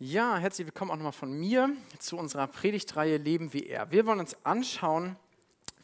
[0.00, 3.90] Ja, herzlich willkommen auch nochmal von mir zu unserer Predigtreihe Leben wie er.
[3.90, 5.16] Wir wollen uns anschauen,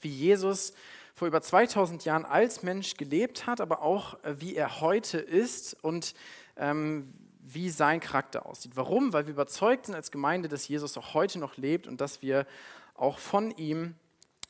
[0.02, 0.72] wie Jesus
[1.16, 5.76] vor über 2000 Jahren als Mensch gelebt hat, aber auch äh, wie er heute ist
[5.82, 6.14] und
[6.56, 8.76] ähm, wie sein Charakter aussieht.
[8.76, 9.12] Warum?
[9.12, 12.46] Weil wir überzeugt sind als Gemeinde, dass Jesus auch heute noch lebt und dass wir
[12.94, 13.96] auch von ihm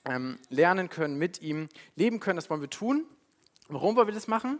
[0.04, 2.36] ähm, lernen können, mit ihm leben können.
[2.36, 3.06] Das wollen wir tun.
[3.68, 4.58] Warum wollen wir das machen?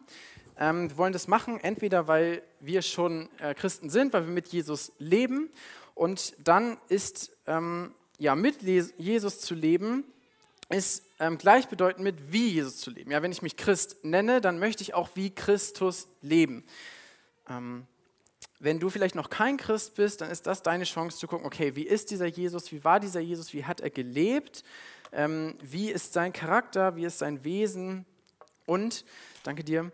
[0.59, 4.49] Ähm, wir wollen das machen, entweder weil wir schon äh, Christen sind, weil wir mit
[4.49, 5.51] Jesus leben.
[5.95, 10.05] Und dann ist ähm, ja, mit Jesus zu leben,
[10.71, 13.11] ist ähm, gleichbedeutend mit wie Jesus zu leben.
[13.11, 16.65] Ja, wenn ich mich Christ nenne, dann möchte ich auch wie Christus leben.
[17.49, 17.87] Ähm,
[18.61, 21.77] wenn du vielleicht noch kein Christ bist, dann ist das deine Chance zu gucken, okay,
[21.77, 24.65] wie ist dieser Jesus, wie war dieser Jesus, wie hat er gelebt,
[25.13, 28.07] ähm, wie ist sein Charakter, wie ist sein Wesen
[28.65, 29.05] und,
[29.43, 29.93] danke dir,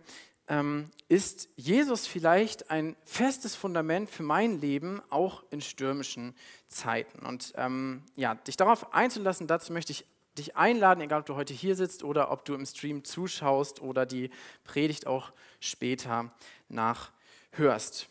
[0.50, 6.34] ähm, ist Jesus vielleicht ein festes Fundament für mein Leben, auch in stürmischen
[6.68, 7.24] Zeiten.
[7.24, 10.04] Und ähm, ja, dich darauf einzulassen, dazu möchte ich
[10.36, 14.06] dich einladen, egal ob du heute hier sitzt oder ob du im Stream zuschaust oder
[14.06, 14.30] die
[14.64, 16.32] Predigt auch später
[16.68, 18.08] nachhörst.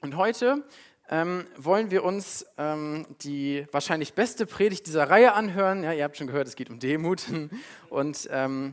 [0.00, 0.64] Und heute
[1.10, 5.82] ähm, wollen wir uns ähm, die wahrscheinlich beste Predigt dieser Reihe anhören.
[5.82, 7.24] Ja, ihr habt schon gehört, es geht um Demut.
[7.90, 8.70] Und ähm,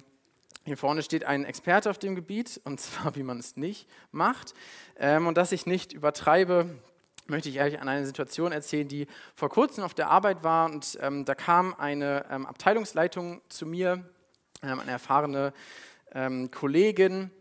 [0.67, 4.53] hier vorne steht ein Experte auf dem Gebiet, und zwar, wie man es nicht macht.
[4.97, 6.69] Ähm, und dass ich nicht übertreibe,
[7.27, 10.65] möchte ich euch an eine Situation erzählen, die vor kurzem auf der Arbeit war.
[10.65, 14.03] Und ähm, da kam eine ähm, Abteilungsleitung zu mir,
[14.61, 15.53] ähm, eine erfahrene
[16.11, 17.31] ähm, Kollegin,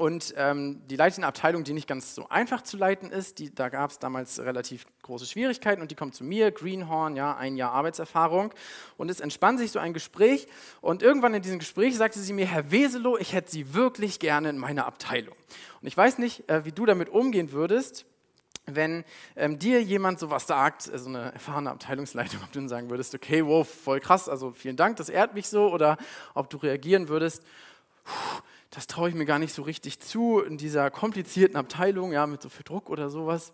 [0.00, 3.68] und ähm, die leitende Abteilung, die nicht ganz so einfach zu leiten ist, die, da
[3.68, 7.72] gab es damals relativ große Schwierigkeiten und die kommt zu mir, Greenhorn, ja, ein Jahr
[7.72, 8.54] Arbeitserfahrung.
[8.96, 10.48] Und es entspann sich so ein Gespräch
[10.80, 14.48] und irgendwann in diesem Gespräch sagte sie mir, Herr Weselow, ich hätte Sie wirklich gerne
[14.48, 15.36] in meiner Abteilung.
[15.82, 18.06] Und ich weiß nicht, äh, wie du damit umgehen würdest,
[18.64, 19.04] wenn
[19.36, 23.14] ähm, dir jemand sowas sagt, so also eine erfahrene Abteilungsleitung, ob du dann sagen würdest,
[23.14, 25.98] okay, wow, voll krass, also vielen Dank, das ehrt mich so, oder
[26.32, 27.44] ob du reagieren würdest,
[28.02, 32.26] puh, das traue ich mir gar nicht so richtig zu in dieser komplizierten Abteilung, ja,
[32.26, 33.52] mit so viel Druck oder sowas.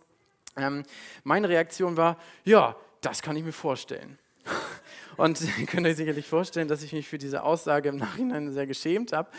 [0.57, 0.85] Ähm,
[1.25, 4.19] meine Reaktion war, ja, das kann ich mir vorstellen.
[5.17, 8.67] Und ihr könnt euch sicherlich vorstellen, dass ich mich für diese Aussage im Nachhinein sehr
[8.67, 9.31] geschämt habe.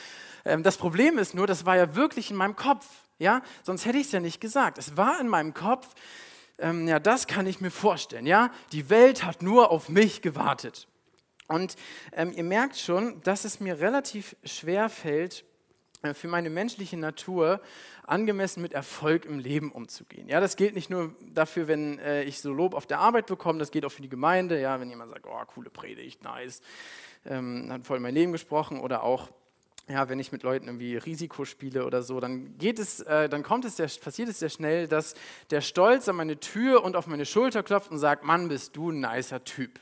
[0.46, 2.88] Ähm, das Problem ist nur, das war ja wirklich in meinem Kopf.
[3.20, 3.42] Ja?
[3.64, 4.78] Sonst hätte ich es ja nicht gesagt.
[4.78, 5.88] Es war in meinem Kopf,
[6.60, 8.26] ähm, ja, das kann ich mir vorstellen.
[8.26, 8.52] Ja?
[8.72, 10.88] Die Welt hat nur auf mich gewartet.
[11.48, 11.76] Und
[12.14, 15.46] ähm, ihr merkt schon, dass es mir relativ schwer fällt,
[16.14, 17.60] für meine menschliche Natur
[18.04, 20.30] angemessen mit Erfolg im Leben umzugehen.
[20.30, 23.60] Ja, das gilt nicht nur dafür, wenn äh, ich so Lob auf der Arbeit bekomme,
[23.60, 24.60] das gilt auch für die Gemeinde.
[24.60, 26.62] Ja, wenn jemand sagt, oh, coole Predigt, nice,
[27.26, 29.30] ähm, hat voll mein Leben gesprochen oder auch
[29.90, 33.42] ja, wenn ich mit Leuten irgendwie Risiko spiele oder so, dann geht es, äh, dann
[33.42, 35.16] kommt es sehr, passiert es sehr schnell, dass
[35.50, 38.92] der Stolz an meine Tür und auf meine Schulter klopft und sagt, Mann, bist du
[38.92, 39.80] ein nicer Typ.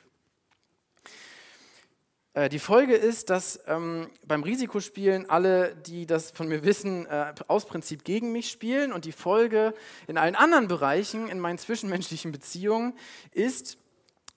[2.35, 7.33] Äh, die Folge ist, dass ähm, beim Risikospielen alle, die das von mir wissen, äh,
[7.47, 8.93] aus Prinzip gegen mich spielen.
[8.93, 9.73] Und die Folge
[10.07, 12.93] in allen anderen Bereichen, in meinen zwischenmenschlichen Beziehungen,
[13.31, 13.77] ist,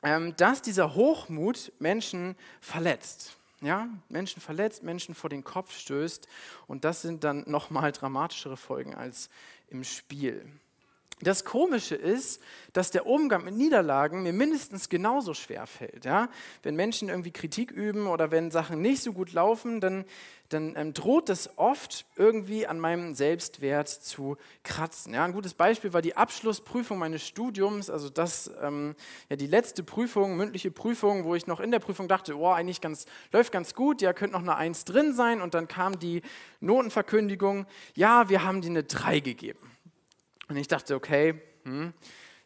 [0.03, 3.37] ähm, dass dieser Hochmut Menschen verletzt.
[3.61, 6.29] Ja, Menschen verletzt, Menschen vor den Kopf stößt.
[6.69, 9.29] Und das sind dann nochmal dramatischere Folgen als
[9.69, 10.49] im Spiel.
[11.21, 12.41] Das Komische ist,
[12.73, 16.05] dass der Umgang mit Niederlagen mir mindestens genauso schwer fällt.
[16.05, 16.29] Ja?
[16.63, 20.05] Wenn Menschen irgendwie Kritik üben oder wenn Sachen nicht so gut laufen, dann,
[20.49, 25.13] dann ähm, droht das oft irgendwie an meinem Selbstwert zu kratzen.
[25.13, 25.25] Ja?
[25.25, 28.95] Ein gutes Beispiel war die Abschlussprüfung meines Studiums, also das, ähm,
[29.29, 32.81] ja, die letzte Prüfung, mündliche Prüfung, wo ich noch in der Prüfung dachte, oh, eigentlich
[32.81, 36.23] ganz, läuft ganz gut, ja, könnte noch eine Eins drin sein und dann kam die
[36.61, 39.59] Notenverkündigung, ja, wir haben dir eine Drei gegeben.
[40.49, 41.93] Und ich dachte, okay, hm,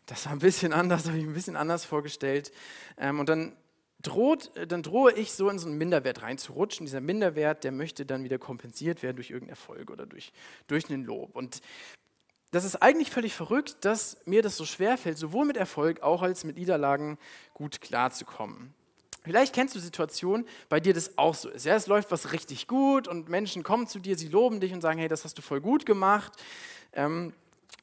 [0.07, 2.53] das war ein bisschen anders, habe ich ein bisschen anders vorgestellt.
[2.99, 3.57] Ähm, und dann,
[4.03, 6.87] droht, dann drohe ich so in so einen Minderwert reinzurutschen.
[6.87, 10.33] Dieser Minderwert, der möchte dann wieder kompensiert werden durch irgendeinen Erfolg oder durch,
[10.67, 11.35] durch einen Lob.
[11.37, 11.62] Und
[12.51, 16.21] das ist eigentlich völlig verrückt, dass mir das so schwer fällt, sowohl mit Erfolg auch
[16.21, 17.19] als mit Niederlagen
[17.55, 18.75] gut klarzukommen.
[19.25, 21.65] Vielleicht kennst du Situationen, bei dir das auch so ist.
[21.65, 24.81] Ja, es läuft was richtig gut und Menschen kommen zu dir, sie loben dich und
[24.81, 26.32] sagen, hey, das hast du voll gut gemacht.
[26.93, 27.32] Ähm,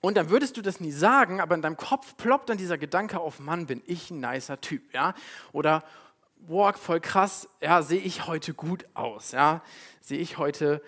[0.01, 3.19] und dann würdest du das nie sagen, aber in deinem Kopf ploppt dann dieser Gedanke
[3.19, 5.13] auf, Mann, bin ich ein nicer Typ, ja?
[5.51, 5.83] Oder,
[6.37, 9.61] boah, voll krass, ja, sehe ich heute gut aus, ja?
[9.99, 10.81] Sehe ich heute,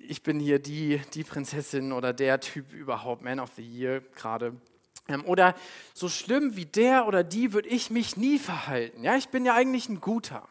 [0.00, 4.54] ich bin hier die, die Prinzessin oder der Typ überhaupt, Man of the Year gerade.
[5.08, 5.54] Ähm, oder
[5.92, 9.16] so schlimm wie der oder die würde ich mich nie verhalten, ja?
[9.16, 10.48] Ich bin ja eigentlich ein Guter.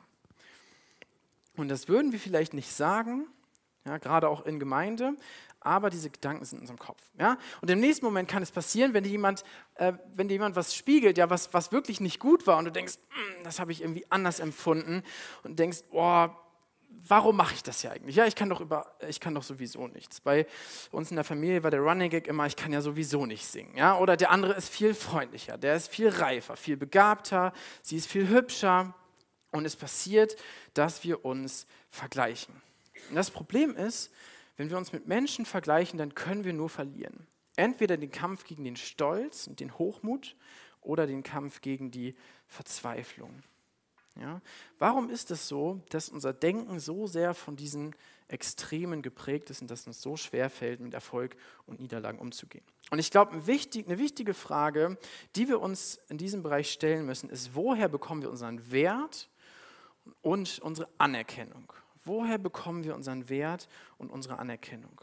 [1.56, 3.28] Und das würden wir vielleicht nicht sagen,
[3.86, 5.16] ja, gerade auch in Gemeinde,
[5.66, 7.02] aber diese Gedanken sind in unserem Kopf.
[7.20, 7.38] Ja?
[7.62, 9.44] Und im nächsten Moment kann es passieren, wenn dir jemand,
[9.76, 12.72] äh, wenn dir jemand was spiegelt, ja, was, was wirklich nicht gut war und du
[12.72, 15.04] denkst, hm, das habe ich irgendwie anders empfunden
[15.44, 16.40] und denkst, boah,
[17.08, 18.16] warum mache ich das ja eigentlich?
[18.16, 20.22] Ja, ich kann doch über, ich kann doch sowieso nichts.
[20.22, 20.46] Bei
[20.92, 23.76] uns in der Familie war der Running Gag immer, ich kann ja sowieso nicht singen.
[23.76, 23.98] Ja?
[23.98, 28.30] Oder der andere ist viel freundlicher, der ist viel reifer, viel begabter, sie ist viel
[28.30, 28.94] hübscher.
[29.52, 30.36] Und es passiert,
[30.74, 32.62] dass wir uns vergleichen.
[33.10, 34.12] Und das Problem ist,
[34.58, 37.28] wenn wir uns mit Menschen vergleichen, dann können wir nur verlieren.
[37.56, 40.36] Entweder den Kampf gegen den Stolz und den Hochmut
[40.82, 42.16] oder den Kampf gegen die
[42.48, 43.44] Verzweiflung.
[44.20, 44.42] Ja?
[44.80, 47.96] Warum ist es so, dass unser Denken so sehr von diesen
[48.28, 51.36] Extremen geprägt ist und dass es uns so schwer fällt, mit Erfolg
[51.66, 52.64] und Niederlagen umzugehen?
[52.92, 54.98] Und ich glaube, eine wichtige Frage,
[55.36, 59.30] die wir uns in diesem Bereich stellen müssen, ist, woher bekommen wir unseren Wert
[60.22, 61.74] und unsere Anerkennung?
[62.06, 63.68] Woher bekommen wir unseren Wert
[63.98, 65.02] und unsere Anerkennung?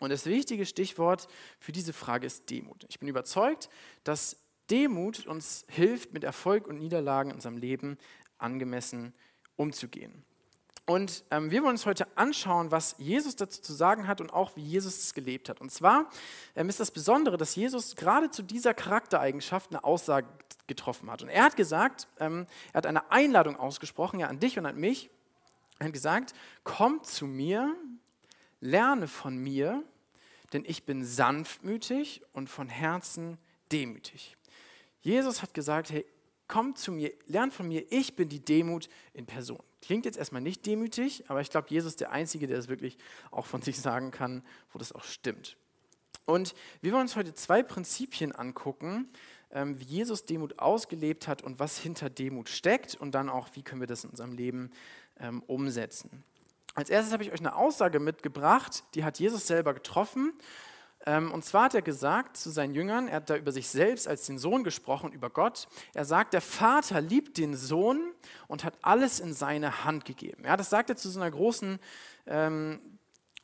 [0.00, 1.28] Und das wichtige Stichwort
[1.58, 2.84] für diese Frage ist Demut.
[2.88, 3.68] Ich bin überzeugt,
[4.04, 4.36] dass
[4.70, 7.98] Demut uns hilft, mit Erfolg und Niederlagen in unserem Leben
[8.38, 9.14] angemessen
[9.56, 10.24] umzugehen.
[10.86, 14.56] Und ähm, wir wollen uns heute anschauen, was Jesus dazu zu sagen hat und auch
[14.56, 15.60] wie Jesus es gelebt hat.
[15.60, 16.08] Und zwar
[16.56, 20.26] ähm, ist das Besondere, dass Jesus gerade zu dieser Charaktereigenschaft eine Aussage
[20.66, 21.22] getroffen hat.
[21.22, 24.76] Und er hat gesagt, ähm, er hat eine Einladung ausgesprochen, ja an dich und an
[24.76, 25.10] mich.
[25.78, 26.34] Er hat gesagt,
[26.64, 27.74] komm zu mir,
[28.60, 29.82] lerne von mir,
[30.52, 33.38] denn ich bin sanftmütig und von Herzen
[33.70, 34.36] demütig.
[35.00, 36.04] Jesus hat gesagt, hey,
[36.48, 39.62] komm zu mir, lern von mir, ich bin die Demut in Person.
[39.82, 42.98] Klingt jetzt erstmal nicht demütig, aber ich glaube, Jesus ist der Einzige, der es wirklich
[43.30, 44.42] auch von sich sagen kann,
[44.72, 45.56] wo das auch stimmt.
[46.24, 49.08] Und wir wollen uns heute zwei Prinzipien angucken,
[49.50, 53.62] ähm, wie Jesus Demut ausgelebt hat und was hinter Demut steckt und dann auch, wie
[53.62, 54.70] können wir das in unserem Leben
[55.20, 56.24] ähm, umsetzen.
[56.74, 60.32] Als erstes habe ich euch eine Aussage mitgebracht, die hat Jesus selber getroffen.
[61.06, 64.06] Ähm, und zwar hat er gesagt zu seinen Jüngern, er hat da über sich selbst
[64.06, 65.68] als den Sohn gesprochen, über Gott.
[65.94, 68.12] Er sagt, der Vater liebt den Sohn
[68.46, 70.44] und hat alles in seine Hand gegeben.
[70.44, 71.78] Ja, das sagt er zu so einer großen,
[72.26, 72.80] ähm,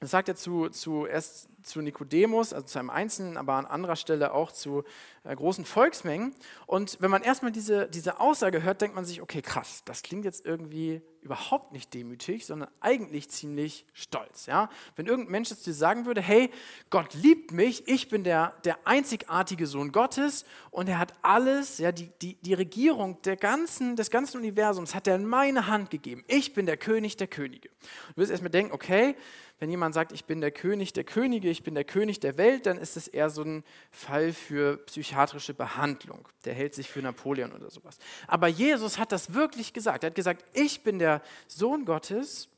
[0.04, 3.96] das sagt er zu, zu erst zu Nikodemus, also zu einem Einzelnen, aber an anderer
[3.96, 4.84] Stelle auch zu
[5.24, 6.34] äh, großen Volksmengen.
[6.66, 10.26] Und wenn man erstmal diese, diese Aussage hört, denkt man sich, okay, krass, das klingt
[10.26, 14.44] jetzt irgendwie überhaupt nicht demütig, sondern eigentlich ziemlich stolz.
[14.44, 14.68] Ja?
[14.94, 16.50] Wenn irgendein Mensch jetzt dir sagen würde, hey,
[16.90, 21.92] Gott liebt mich, ich bin der, der einzigartige Sohn Gottes und er hat alles, ja,
[21.92, 26.24] die, die, die Regierung der ganzen, des ganzen Universums hat er in meine Hand gegeben.
[26.28, 27.70] Ich bin der König der Könige.
[28.14, 29.16] Du wirst erstmal denken, okay,
[29.64, 32.66] wenn jemand sagt, ich bin der König der Könige, ich bin der König der Welt,
[32.66, 36.28] dann ist es eher so ein Fall für psychiatrische Behandlung.
[36.44, 37.96] Der hält sich für Napoleon oder sowas.
[38.26, 40.04] Aber Jesus hat das wirklich gesagt.
[40.04, 42.50] Er hat gesagt, ich bin der Sohn Gottes,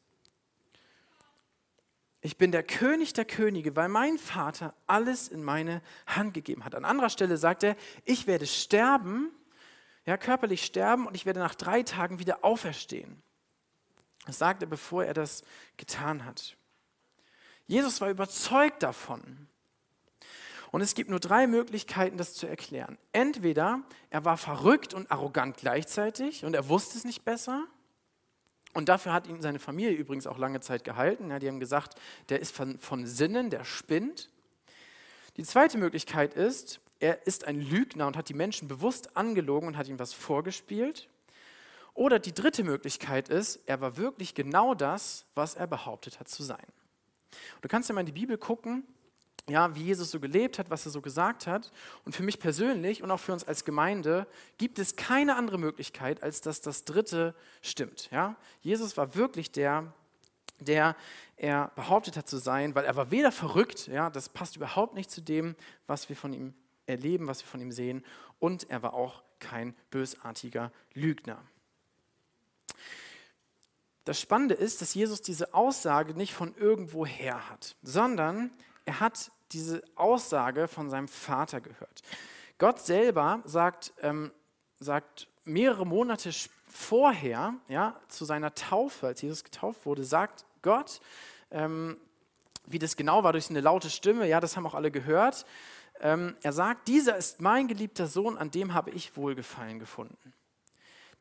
[2.23, 6.75] ich bin der König der Könige, weil mein Vater alles in meine Hand gegeben hat.
[6.75, 9.31] An anderer Stelle sagt er, ich werde sterben,
[10.07, 13.23] ja, körperlich sterben und ich werde nach drei Tagen wieder auferstehen.
[14.25, 15.45] Das sagt er, bevor er das
[15.77, 16.56] getan hat.
[17.67, 19.49] Jesus war überzeugt davon.
[20.71, 22.99] Und es gibt nur drei Möglichkeiten, das zu erklären.
[23.13, 27.67] Entweder er war verrückt und arrogant gleichzeitig und er wusste es nicht besser.
[28.75, 31.31] Und dafür hat ihn seine Familie übrigens auch lange Zeit gehalten.
[31.31, 31.95] Ja, die haben gesagt,
[32.29, 34.29] der ist von, von Sinnen, der spinnt.
[35.39, 39.77] Die zweite Möglichkeit ist, er ist ein Lügner und hat die Menschen bewusst angelogen und
[39.77, 41.09] hat ihnen was vorgespielt.
[41.95, 46.43] Oder die dritte Möglichkeit ist, er war wirklich genau das, was er behauptet hat zu
[46.43, 46.67] sein.
[47.61, 48.85] Du kannst ja mal in die Bibel gucken,
[49.49, 51.73] ja, wie Jesus so gelebt hat, was er so gesagt hat.
[52.05, 54.27] Und für mich persönlich und auch für uns als Gemeinde
[54.59, 58.11] gibt es keine andere Möglichkeit, als dass das Dritte stimmt.
[58.11, 58.37] Ja?
[58.61, 59.93] Jesus war wirklich der,
[60.59, 60.97] der
[61.37, 65.11] er behauptet hat zu sein, weil er war weder verrückt, ja, das passt überhaupt nicht
[65.11, 65.55] zu dem,
[65.87, 66.55] was wir von ihm
[66.87, 68.05] erleben, was wir von ihm sehen,
[68.39, 71.43] und er war auch kein bösartiger Lügner.
[74.07, 78.53] Das Spannende ist, dass Jesus diese Aussage nicht von irgendwo her hat, sondern
[78.85, 82.03] er hat diese Aussage von seinem Vater gehört.
[82.59, 84.31] Gott selber sagt, ähm,
[84.79, 86.31] sagt mehrere Monate
[86.69, 91.01] vorher, ja, zu seiner Taufe, als Jesus getauft wurde, sagt Gott,
[91.51, 91.97] ähm,
[92.65, 95.45] wie das genau war, durch eine laute Stimme, ja, das haben auch alle gehört.
[95.99, 100.33] Ähm, er sagt, dieser ist mein geliebter Sohn, an dem habe ich Wohlgefallen gefunden.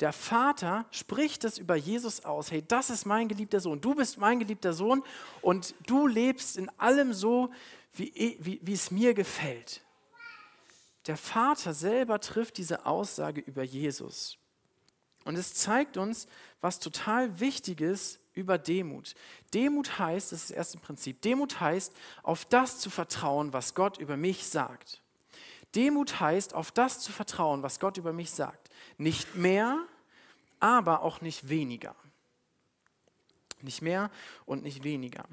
[0.02, 2.52] Der Vater spricht es über Jesus aus.
[2.52, 3.80] Hey, das ist mein geliebter Sohn.
[3.80, 5.04] Du bist mein geliebter Sohn
[5.42, 7.50] und du lebst in allem so,
[7.94, 9.82] wie, wie, wie es mir gefällt.
[11.08, 14.38] Der Vater selber trifft diese Aussage über Jesus.
[15.24, 16.28] Und es zeigt uns
[16.62, 19.16] was total Wichtiges über Demut.
[19.54, 23.98] Demut heißt, das ist das erste Prinzip, Demut heißt, auf das zu vertrauen, was Gott
[23.98, 25.02] über mich sagt.
[25.74, 28.64] Demut heißt, auf das zu vertrauen, was Gott über mich sagt.
[28.98, 29.80] Nicht mehr,
[30.60, 31.96] aber auch nicht weniger.
[33.62, 34.12] Nicht mehr
[34.46, 35.25] und nicht weniger.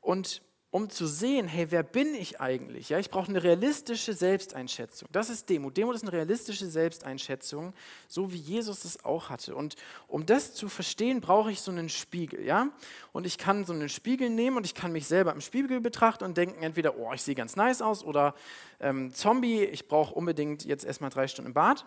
[0.00, 0.42] Und
[0.76, 2.90] um zu sehen, hey, wer bin ich eigentlich?
[2.90, 5.08] Ja, ich brauche eine realistische Selbsteinschätzung.
[5.10, 5.74] Das ist Demut.
[5.76, 7.72] Demut ist eine realistische Selbsteinschätzung,
[8.08, 9.56] so wie Jesus es auch hatte.
[9.56, 12.44] Und um das zu verstehen, brauche ich so einen Spiegel.
[12.44, 12.68] Ja?
[13.12, 16.24] Und ich kann so einen Spiegel nehmen und ich kann mich selber im Spiegel betrachten
[16.24, 18.34] und denken, entweder, oh, ich sehe ganz nice aus oder
[18.78, 21.86] ähm, Zombie, ich brauche unbedingt jetzt erstmal drei Stunden im Bad.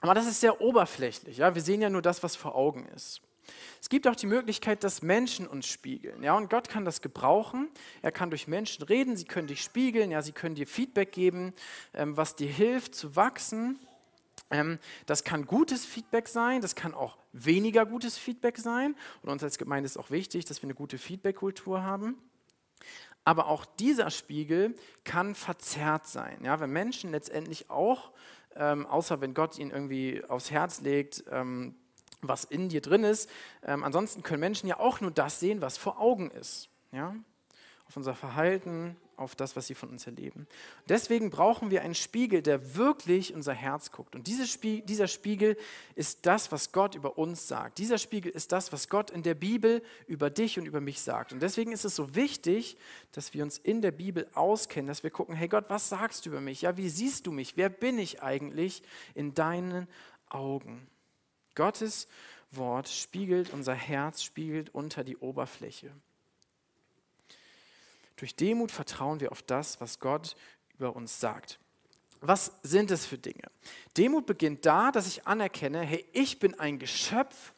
[0.00, 1.38] Aber das ist sehr oberflächlich.
[1.38, 1.54] Ja?
[1.54, 3.20] Wir sehen ja nur das, was vor Augen ist.
[3.80, 6.22] Es gibt auch die Möglichkeit, dass Menschen uns spiegeln.
[6.22, 7.68] Ja, und Gott kann das gebrauchen.
[8.02, 11.54] Er kann durch Menschen reden, sie können dich spiegeln, ja, sie können dir Feedback geben,
[11.94, 13.78] ähm, was dir hilft zu wachsen.
[14.50, 18.96] Ähm, das kann gutes Feedback sein, das kann auch weniger gutes Feedback sein.
[19.22, 22.16] Und uns als Gemeinde ist auch wichtig, dass wir eine gute Feedback-Kultur haben.
[23.24, 26.44] Aber auch dieser Spiegel kann verzerrt sein.
[26.44, 28.12] Ja, wenn Menschen letztendlich auch,
[28.58, 31.74] ähm, außer wenn Gott ihn irgendwie aufs Herz legt, ähm,
[32.22, 33.30] was in dir drin ist.
[33.62, 36.68] Ähm, ansonsten können Menschen ja auch nur das sehen, was vor Augen ist.
[36.92, 37.14] Ja?
[37.88, 40.46] Auf unser Verhalten, auf das, was sie von uns erleben.
[40.88, 44.14] Deswegen brauchen wir einen Spiegel, der wirklich unser Herz guckt.
[44.14, 45.56] Und Spie dieser Spiegel
[45.94, 47.78] ist das, was Gott über uns sagt.
[47.78, 51.32] Dieser Spiegel ist das, was Gott in der Bibel über dich und über mich sagt.
[51.32, 52.76] Und deswegen ist es so wichtig,
[53.12, 56.30] dass wir uns in der Bibel auskennen, dass wir gucken, hey Gott, was sagst du
[56.30, 56.62] über mich?
[56.62, 57.56] Ja, wie siehst du mich?
[57.56, 58.82] Wer bin ich eigentlich
[59.14, 59.88] in deinen
[60.28, 60.86] Augen?
[61.54, 62.06] Gottes
[62.50, 65.90] Wort spiegelt unser Herz, spiegelt unter die Oberfläche.
[68.16, 70.36] Durch Demut vertrauen wir auf das, was Gott
[70.74, 71.58] über uns sagt.
[72.20, 73.42] Was sind es für Dinge?
[73.96, 77.52] Demut beginnt da, dass ich anerkenne, hey, ich bin ein Geschöpf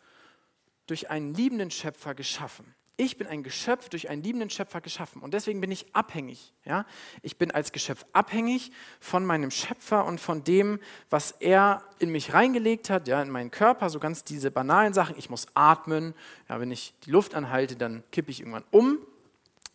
[0.86, 5.32] durch einen liebenden Schöpfer geschaffen ich bin ein Geschöpf durch einen liebenden Schöpfer geschaffen und
[5.32, 6.52] deswegen bin ich abhängig.
[6.64, 6.84] Ja?
[7.22, 12.34] Ich bin als Geschöpf abhängig von meinem Schöpfer und von dem, was er in mich
[12.34, 15.16] reingelegt hat, ja, in meinen Körper, so ganz diese banalen Sachen.
[15.16, 16.12] Ich muss atmen,
[16.48, 18.98] ja, wenn ich die Luft anhalte, dann kippe ich irgendwann um.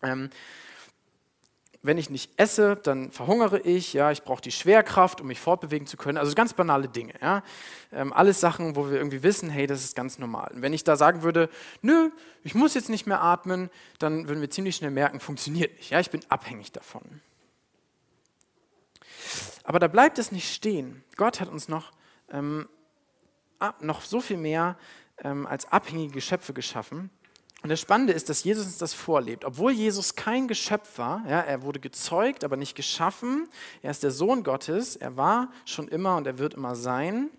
[0.02, 0.30] Ähm,
[1.84, 5.86] wenn ich nicht esse, dann verhungere ich, ja, ich brauche die Schwerkraft, um mich fortbewegen
[5.86, 6.18] zu können.
[6.18, 7.44] Also ganz banale Dinge, ja.
[7.92, 10.50] Ähm, alles Sachen, wo wir irgendwie wissen, hey, das ist ganz normal.
[10.56, 11.50] Und wenn ich da sagen würde,
[11.82, 12.10] nö,
[12.44, 16.00] ich muss jetzt nicht mehr atmen, dann würden wir ziemlich schnell merken, funktioniert nicht, ja,
[16.00, 17.04] ich bin abhängig davon.
[19.66, 21.04] Aber da bleibt es nicht stehen.
[21.18, 21.92] Gott hat uns noch,
[22.32, 22.70] ähm,
[23.82, 24.78] noch so viel mehr
[25.18, 27.10] ähm, als abhängige Geschöpfe geschaffen.
[27.64, 29.46] Und das Spannende ist, dass Jesus uns das vorlebt.
[29.46, 33.48] Obwohl Jesus kein Geschöpf war, ja, er wurde gezeugt, aber nicht geschaffen.
[33.82, 34.98] Er ist der Sohn Gottes.
[34.98, 37.30] Er war schon immer und er wird immer sein.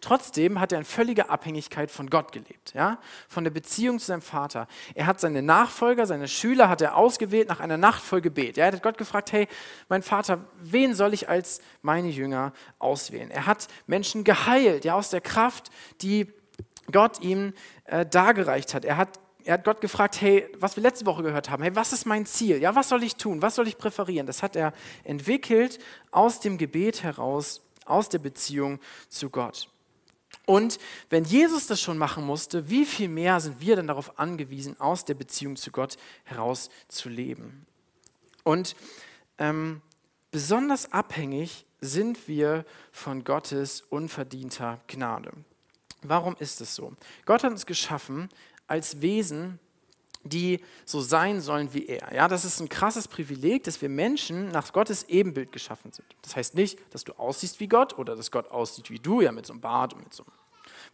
[0.00, 3.00] Trotzdem hat er in völliger Abhängigkeit von Gott gelebt, ja?
[3.28, 4.68] von der Beziehung zu seinem Vater.
[4.94, 8.56] Er hat seine Nachfolger, seine Schüler hat er ausgewählt nach einer Nacht voll Gebet.
[8.56, 8.66] Ja?
[8.66, 9.48] Er hat Gott gefragt, hey,
[9.88, 13.32] mein Vater, wen soll ich als meine Jünger auswählen?
[13.32, 15.70] Er hat Menschen geheilt, ja, aus der Kraft,
[16.02, 16.32] die
[16.92, 17.52] Gott ihm
[17.84, 18.84] äh, dargereicht hat.
[18.84, 21.92] Er hat er hat Gott gefragt, hey, was wir letzte Woche gehört haben, hey, was
[21.92, 22.60] ist mein Ziel?
[22.60, 23.42] Ja, was soll ich tun?
[23.42, 24.26] Was soll ich präferieren?
[24.26, 24.72] Das hat er
[25.04, 25.78] entwickelt
[26.10, 29.68] aus dem Gebet heraus, aus der Beziehung zu Gott.
[30.46, 30.78] Und
[31.10, 35.04] wenn Jesus das schon machen musste, wie viel mehr sind wir denn darauf angewiesen, aus
[35.04, 37.66] der Beziehung zu Gott heraus zu leben?
[38.42, 38.76] Und
[39.38, 39.80] ähm,
[40.30, 45.32] besonders abhängig sind wir von Gottes unverdienter Gnade.
[46.02, 46.92] Warum ist es so?
[47.24, 48.28] Gott hat uns geschaffen
[48.66, 49.58] als Wesen,
[50.28, 52.12] die so sein sollen wie er.
[52.14, 56.06] Ja, das ist ein krasses Privileg, dass wir Menschen nach Gottes Ebenbild geschaffen sind.
[56.22, 59.32] Das heißt nicht, dass du aussiehst wie Gott oder dass Gott aussieht wie du, ja
[59.32, 60.32] mit so einem Bart und mit so einem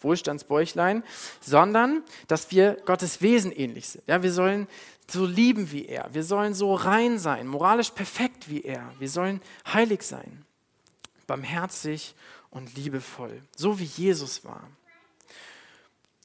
[0.00, 1.02] Wohlstandsbäuchlein,
[1.40, 4.06] sondern dass wir Gottes Wesen ähnlich sind.
[4.06, 4.68] Ja, wir sollen
[5.08, 9.40] so lieben wie er, wir sollen so rein sein, moralisch perfekt wie er, wir sollen
[9.72, 10.44] heilig sein,
[11.26, 12.14] barmherzig
[12.50, 14.68] und liebevoll, so wie Jesus war.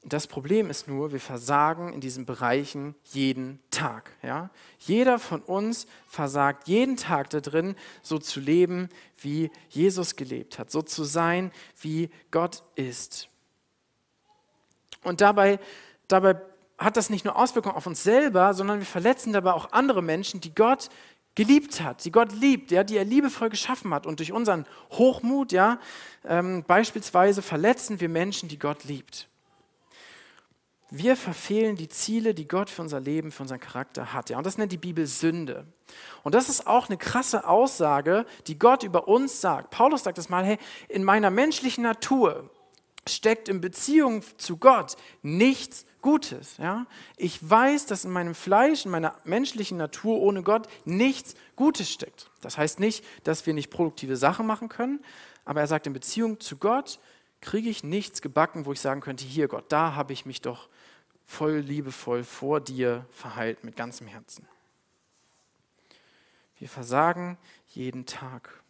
[0.04, 4.12] Das Problem ist nur, wir versagen in diesen Bereichen jeden Tag.
[4.22, 4.50] Ja?
[4.78, 8.88] Jeder von uns versagt jeden Tag da drin, so zu leben,
[9.20, 11.50] wie Jesus gelebt hat, so zu sein,
[11.80, 13.28] wie Gott ist.
[15.02, 15.58] Und dabei,
[16.06, 16.40] dabei
[16.78, 20.40] hat das nicht nur Auswirkungen auf uns selber, sondern wir verletzen dabei auch andere Menschen,
[20.40, 20.90] die Gott
[21.34, 24.06] geliebt hat, die Gott liebt, ja, die er liebevoll geschaffen hat.
[24.06, 25.80] Und durch unseren Hochmut, ja,
[26.24, 29.28] ähm, beispielsweise verletzen wir Menschen, die Gott liebt.
[30.90, 34.30] Wir verfehlen die Ziele, die Gott für unser Leben, für unseren Charakter hat.
[34.30, 35.66] Ja, und das nennt die Bibel Sünde.
[36.22, 39.70] Und das ist auch eine krasse Aussage, die Gott über uns sagt.
[39.70, 42.50] Paulus sagt das mal, hey, in meiner menschlichen Natur
[43.06, 46.56] steckt in Beziehung zu Gott nichts Gutes.
[46.58, 46.86] Ja?
[47.16, 52.30] Ich weiß, dass in meinem Fleisch, in meiner menschlichen Natur ohne Gott nichts Gutes steckt.
[52.40, 55.00] Das heißt nicht, dass wir nicht produktive Sachen machen können,
[55.44, 56.98] aber er sagt, in Beziehung zu Gott
[57.40, 60.68] kriege ich nichts gebacken, wo ich sagen könnte, hier Gott, da habe ich mich doch
[61.28, 64.48] voll liebevoll vor dir verheilt mit ganzem Herzen.
[66.56, 67.36] Wir versagen
[67.68, 68.62] jeden Tag.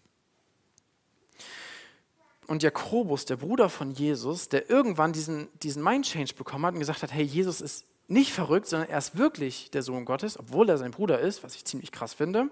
[2.49, 7.05] Und Jakobus, der Bruder von Jesus, der irgendwann diesen, diesen Mind-Change bekommen hat und gesagt
[7.05, 10.79] hat, hey, Jesus ist nicht verrückt, sondern er ist wirklich der Sohn Gottes, obwohl er
[10.79, 12.51] sein Bruder ist, was ich ziemlich krass finde.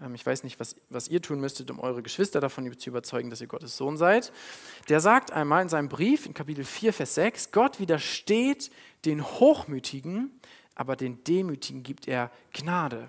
[0.00, 3.30] Ähm, ich weiß nicht, was, was ihr tun müsstet, um eure Geschwister davon zu überzeugen,
[3.30, 4.30] dass ihr Gottes Sohn seid.
[4.88, 8.70] Der sagt einmal in seinem Brief, in Kapitel 4, Vers 6, Gott widersteht
[9.06, 10.38] den Hochmütigen,
[10.74, 13.08] aber den Demütigen gibt er Gnade.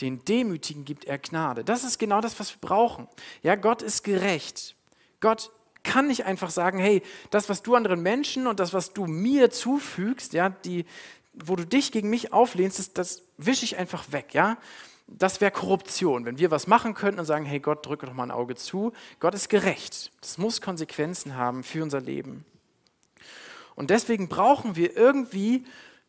[0.00, 1.64] Den Demütigen gibt er Gnade.
[1.64, 3.08] Das ist genau das, was wir brauchen.
[3.42, 4.76] Ja, Gott ist gerecht.
[5.20, 5.50] Gott
[5.86, 9.50] kann nicht einfach sagen, hey, das, was du anderen Menschen und das, was du mir
[9.50, 10.84] zufügst, ja, die,
[11.32, 14.58] wo du dich gegen mich auflehnst, das, das wische ich einfach weg, ja.
[15.06, 18.24] Das wäre Korruption, wenn wir was machen könnten und sagen, hey Gott, drücke doch mal
[18.24, 18.92] ein Auge zu.
[19.20, 20.10] Gott ist gerecht.
[20.20, 22.44] Das muss Konsequenzen haben für unser Leben.
[23.76, 25.64] Und deswegen brauchen wir irgendwie,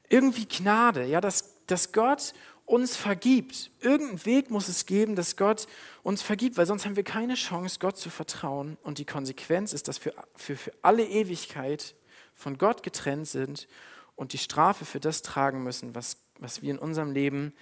[0.10, 2.34] irgendwie Gnade, ja, dass, dass Gott
[2.68, 3.72] uns vergibt.
[3.80, 5.68] Irgendeinen Weg muss es geben, dass Gott
[6.04, 8.78] uns vergibt, weil sonst haben wir keine Chance, Gott zu vertrauen.
[8.84, 11.96] Und die Konsequenz ist, dass wir für, für alle Ewigkeit
[12.36, 13.68] von Gott getrennt sind
[14.16, 17.54] und die Strafe für das tragen müssen, was, was wir in unserem Leben,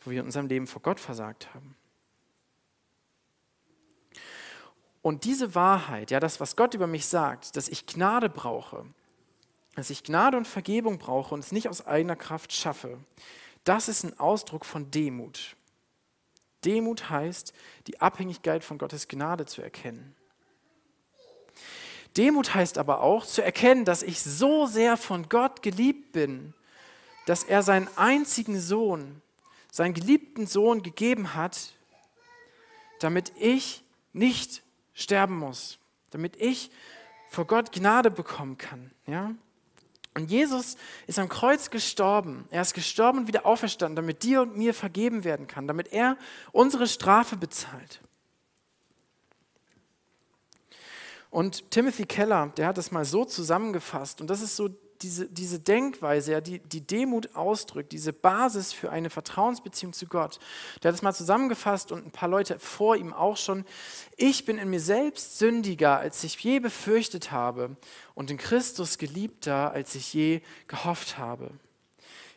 [0.00, 1.76] wo wir in unserem Leben vor Gott versagt haben.
[5.02, 8.84] Und diese Wahrheit, ja, das, was Gott über mich sagt, dass ich Gnade brauche,
[9.76, 12.98] dass ich Gnade und Vergebung brauche und es nicht aus eigener Kraft schaffe,
[13.68, 15.56] das ist ein Ausdruck von Demut.
[16.64, 17.52] Demut heißt,
[17.86, 20.16] die Abhängigkeit von Gottes Gnade zu erkennen.
[22.16, 26.54] Demut heißt aber auch zu erkennen, dass ich so sehr von Gott geliebt bin,
[27.26, 29.20] dass er seinen einzigen Sohn,
[29.70, 31.74] seinen geliebten Sohn gegeben hat,
[33.00, 34.62] damit ich nicht
[34.94, 35.78] sterben muss,
[36.10, 36.70] damit ich
[37.28, 38.90] vor Gott Gnade bekommen kann.
[39.06, 39.34] Ja?
[40.18, 40.76] Und Jesus
[41.06, 42.44] ist am Kreuz gestorben.
[42.50, 46.16] Er ist gestorben und wieder auferstanden, damit dir und mir vergeben werden kann, damit er
[46.50, 48.00] unsere Strafe bezahlt.
[51.30, 54.70] Und Timothy Keller, der hat das mal so zusammengefasst, und das ist so
[55.02, 60.38] diese, diese Denkweise, ja, die, die Demut ausdrückt, diese Basis für eine Vertrauensbeziehung zu Gott.
[60.82, 63.64] Der hat es mal zusammengefasst und ein paar Leute vor ihm auch schon.
[64.16, 67.76] Ich bin in mir selbst sündiger, als ich je befürchtet habe
[68.14, 71.50] und in Christus geliebter, als ich je gehofft habe.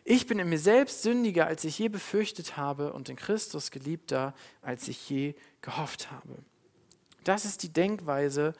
[0.03, 4.33] Ich bin in mir selbst sündiger, als ich je befürchtet habe und in Christus geliebter,
[4.61, 6.37] als ich je gehofft habe.
[7.23, 8.53] Das ist die Denkweise,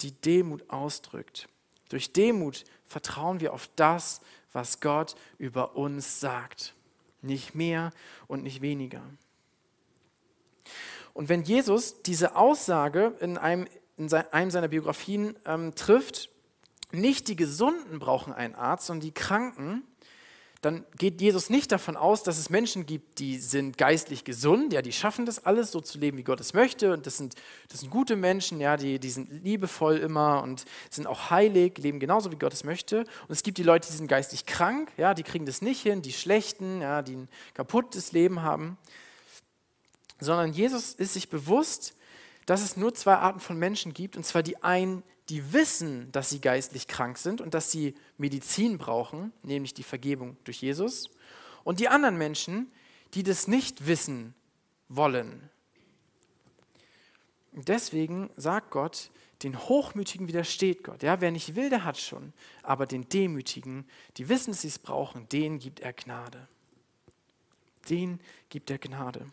[0.00, 1.48] die Demut ausdrückt.
[1.88, 4.20] Durch Demut vertrauen wir auf das,
[4.52, 6.74] was Gott über uns sagt.
[7.22, 7.92] Nicht mehr
[8.28, 9.02] und nicht weniger.
[11.14, 16.30] Und wenn Jesus diese Aussage in einem, in einem seiner Biografien ähm, trifft,
[16.90, 19.82] nicht die Gesunden brauchen einen Arzt, sondern die Kranken,
[20.62, 24.80] dann geht Jesus nicht davon aus, dass es Menschen gibt, die sind geistlich gesund, ja,
[24.80, 26.92] die schaffen das alles, so zu leben, wie Gott es möchte.
[26.92, 27.34] Und das sind,
[27.68, 31.98] das sind gute Menschen, ja, die, die sind liebevoll immer und sind auch heilig, leben
[31.98, 33.00] genauso, wie Gott es möchte.
[33.00, 36.00] Und es gibt die Leute, die sind geistlich krank, ja, die kriegen das nicht hin,
[36.00, 38.78] die Schlechten, ja, die ein kaputtes Leben haben.
[40.20, 41.96] Sondern Jesus ist sich bewusst,
[42.46, 46.30] dass es nur zwei Arten von Menschen gibt, und zwar die einen, die wissen, dass
[46.30, 51.10] sie geistlich krank sind und dass sie Medizin brauchen, nämlich die Vergebung durch Jesus,
[51.64, 52.72] und die anderen Menschen,
[53.14, 54.34] die das nicht wissen
[54.88, 55.48] wollen.
[57.52, 59.10] Deswegen sagt Gott,
[59.42, 61.02] den Hochmütigen widersteht Gott.
[61.02, 62.32] Ja, wer nicht will, der hat schon.
[62.62, 66.48] Aber den Demütigen, die wissen, dass sie es brauchen, denen gibt er Gnade.
[67.90, 69.26] Den gibt er Gnade.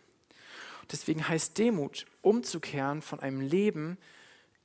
[0.91, 3.97] Deswegen heißt Demut, umzukehren von einem Leben,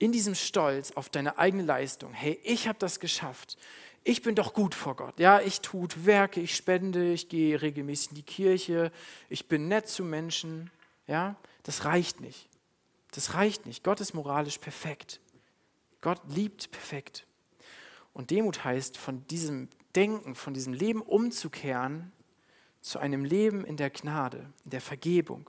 [0.04, 3.56] in diesem Stolz auf deine eigene Leistung, hey, ich habe das geschafft.
[4.02, 5.18] Ich bin doch gut vor Gott.
[5.18, 8.92] Ja, ich tue Werke, ich spende, ich gehe regelmäßig in die Kirche,
[9.30, 10.70] ich bin nett zu Menschen.
[11.06, 12.50] Ja, das reicht nicht.
[13.12, 13.82] Das reicht nicht.
[13.82, 15.20] Gott ist moralisch perfekt.
[16.02, 17.26] Gott liebt perfekt.
[18.12, 22.12] Und Demut heißt, von diesem Denken, von diesem Leben umzukehren
[22.82, 25.48] zu einem Leben in der Gnade, in der Vergebung,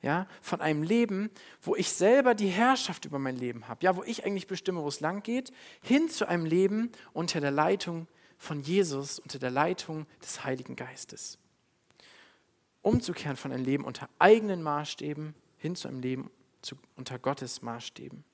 [0.00, 4.02] ja, von einem Leben, wo ich selber die Herrschaft über mein Leben habe, ja, wo
[4.02, 8.60] ich eigentlich bestimme, wo es lang geht, hin zu einem Leben unter der Leitung von
[8.60, 11.38] Jesus, unter der Leitung des Heiligen Geistes.
[12.82, 18.24] Umzukehren von einem Leben unter eigenen Maßstäben hin zu einem Leben zu, unter Gottes Maßstäben.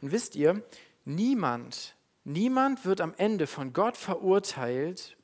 [0.00, 0.64] Und wisst ihr,
[1.04, 1.94] niemand,
[2.24, 5.16] niemand wird am Ende von Gott verurteilt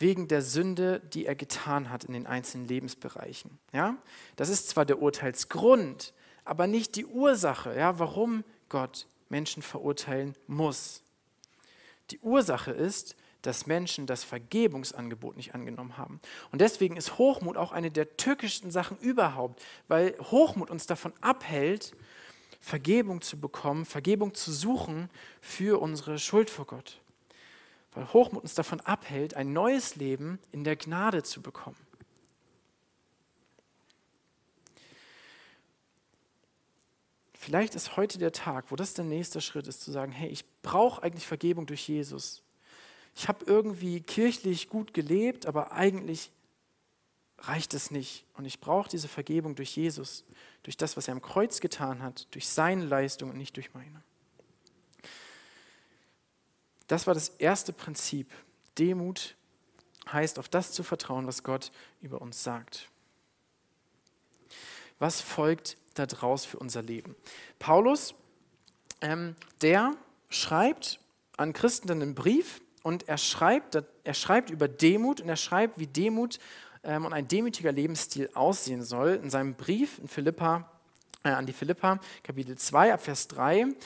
[0.00, 3.58] wegen der Sünde, die er getan hat in den einzelnen Lebensbereichen.
[3.72, 3.96] Ja?
[4.36, 11.02] Das ist zwar der Urteilsgrund, aber nicht die Ursache, ja, warum Gott Menschen verurteilen muss.
[12.10, 16.20] Die Ursache ist, dass Menschen das Vergebungsangebot nicht angenommen haben.
[16.50, 21.94] Und deswegen ist Hochmut auch eine der tückischsten Sachen überhaupt, weil Hochmut uns davon abhält,
[22.60, 25.08] Vergebung zu bekommen, Vergebung zu suchen
[25.40, 27.00] für unsere Schuld vor Gott.
[27.92, 31.76] Weil Hochmut uns davon abhält, ein neues Leben in der Gnade zu bekommen.
[37.34, 40.44] Vielleicht ist heute der Tag, wo das der nächste Schritt ist, zu sagen, hey, ich
[40.62, 42.42] brauche eigentlich Vergebung durch Jesus.
[43.16, 46.30] Ich habe irgendwie kirchlich gut gelebt, aber eigentlich
[47.38, 48.26] reicht es nicht.
[48.34, 50.24] Und ich brauche diese Vergebung durch Jesus,
[50.62, 54.02] durch das, was er am Kreuz getan hat, durch seine Leistung und nicht durch meine.
[56.90, 58.32] Das war das erste Prinzip.
[58.76, 59.36] Demut
[60.10, 62.88] heißt, auf das zu vertrauen, was Gott über uns sagt.
[64.98, 67.14] Was folgt daraus für unser Leben?
[67.60, 68.16] Paulus,
[69.02, 69.94] ähm, der
[70.30, 70.98] schreibt
[71.36, 75.78] an Christen dann einen Brief und er schreibt, er schreibt über Demut und er schreibt,
[75.78, 76.40] wie Demut
[76.82, 79.10] ähm, und ein demütiger Lebensstil aussehen soll.
[79.22, 80.68] In seinem Brief in Philippa,
[81.22, 83.76] äh, an die Philippa, Kapitel 2, ab Vers 3.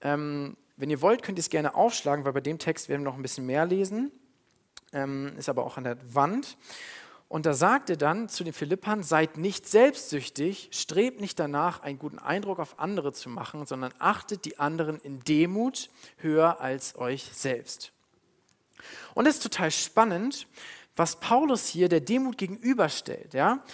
[0.00, 3.10] Ähm, wenn ihr wollt, könnt ihr es gerne aufschlagen, weil bei dem Text werden wir
[3.10, 4.12] noch ein bisschen mehr lesen.
[4.92, 6.56] Ähm, ist aber auch an der Wand.
[7.28, 11.98] Und da sagt er dann zu den Philippern, seid nicht selbstsüchtig, strebt nicht danach, einen
[11.98, 17.30] guten Eindruck auf andere zu machen, sondern achtet die anderen in Demut höher als euch
[17.32, 17.92] selbst.
[19.14, 20.46] Und es ist total spannend,
[20.94, 23.34] was Paulus hier der Demut gegenüberstellt.
[23.34, 23.64] Ja?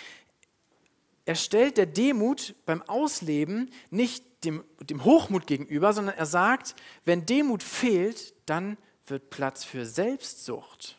[1.26, 6.74] Er stellt der Demut beim Ausleben nicht dem, dem Hochmut gegenüber, sondern er sagt,
[7.04, 8.76] wenn Demut fehlt, dann
[9.06, 10.98] wird Platz für Selbstsucht.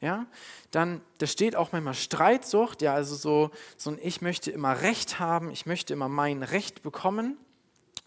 [0.00, 0.26] Ja,
[0.70, 5.18] dann, da steht auch manchmal Streitsucht, ja, also so, so ein Ich möchte immer Recht
[5.18, 7.38] haben, ich möchte immer mein Recht bekommen.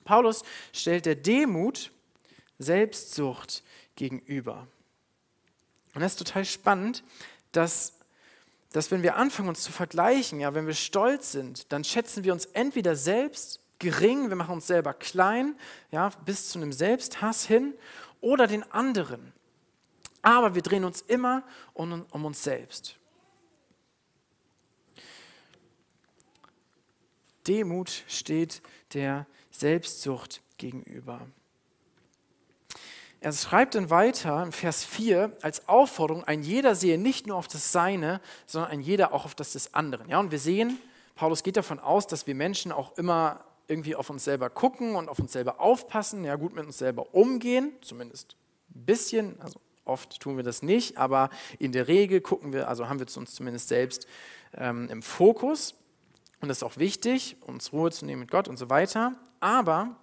[0.04, 1.92] Paulus stellt der Demut
[2.60, 3.64] Selbstsucht
[3.96, 4.68] gegenüber.
[5.96, 7.04] Und das ist total spannend,
[7.52, 7.94] dass,
[8.72, 12.34] dass wenn wir anfangen, uns zu vergleichen, ja, wenn wir stolz sind, dann schätzen wir
[12.34, 15.56] uns entweder selbst gering, wir machen uns selber klein,
[15.92, 17.74] ja, bis zu einem Selbsthass hin,
[18.22, 19.34] oder den anderen.
[20.22, 22.98] Aber wir drehen uns immer um, um uns selbst.
[27.48, 28.62] Demut steht
[28.94, 31.28] der Selbstsucht gegenüber.
[33.20, 37.48] Er schreibt dann weiter in Vers 4 als Aufforderung, ein jeder sehe nicht nur auf
[37.48, 40.10] das Seine, sondern ein jeder auch auf das des anderen.
[40.10, 40.78] Ja, und wir sehen,
[41.16, 45.10] Paulus geht davon aus, dass wir Menschen auch immer irgendwie auf uns selber gucken und
[45.10, 48.36] auf uns selber aufpassen, ja gut mit uns selber umgehen, zumindest
[48.76, 52.88] ein bisschen, also oft tun wir das nicht, aber in der Regel gucken wir, also
[52.90, 54.08] haben wir uns zumindest selbst
[54.54, 55.76] ähm, im Fokus
[56.40, 59.96] und das ist auch wichtig, uns Ruhe zu nehmen mit Gott und so weiter, aber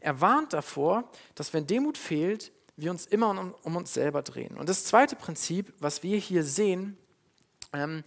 [0.00, 4.56] er warnt davor, dass wenn Demut fehlt, wir uns immer um, um uns selber drehen.
[4.56, 6.96] Und das zweite Prinzip, was wir hier sehen,
[7.72, 8.02] ähm,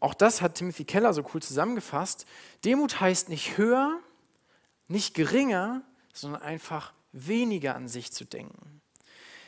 [0.00, 2.26] auch das hat Timothy Keller so cool zusammengefasst.
[2.64, 3.98] Demut heißt nicht höher,
[4.86, 5.82] nicht geringer,
[6.12, 8.80] sondern einfach weniger an sich zu denken.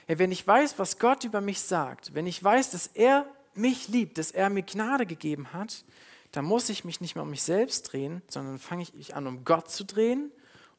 [0.09, 3.89] Ja, wenn ich weiß, was Gott über mich sagt, wenn ich weiß, dass er mich
[3.89, 5.85] liebt, dass er mir Gnade gegeben hat,
[6.33, 9.45] dann muss ich mich nicht mehr um mich selbst drehen, sondern fange ich an, um
[9.45, 10.31] Gott zu drehen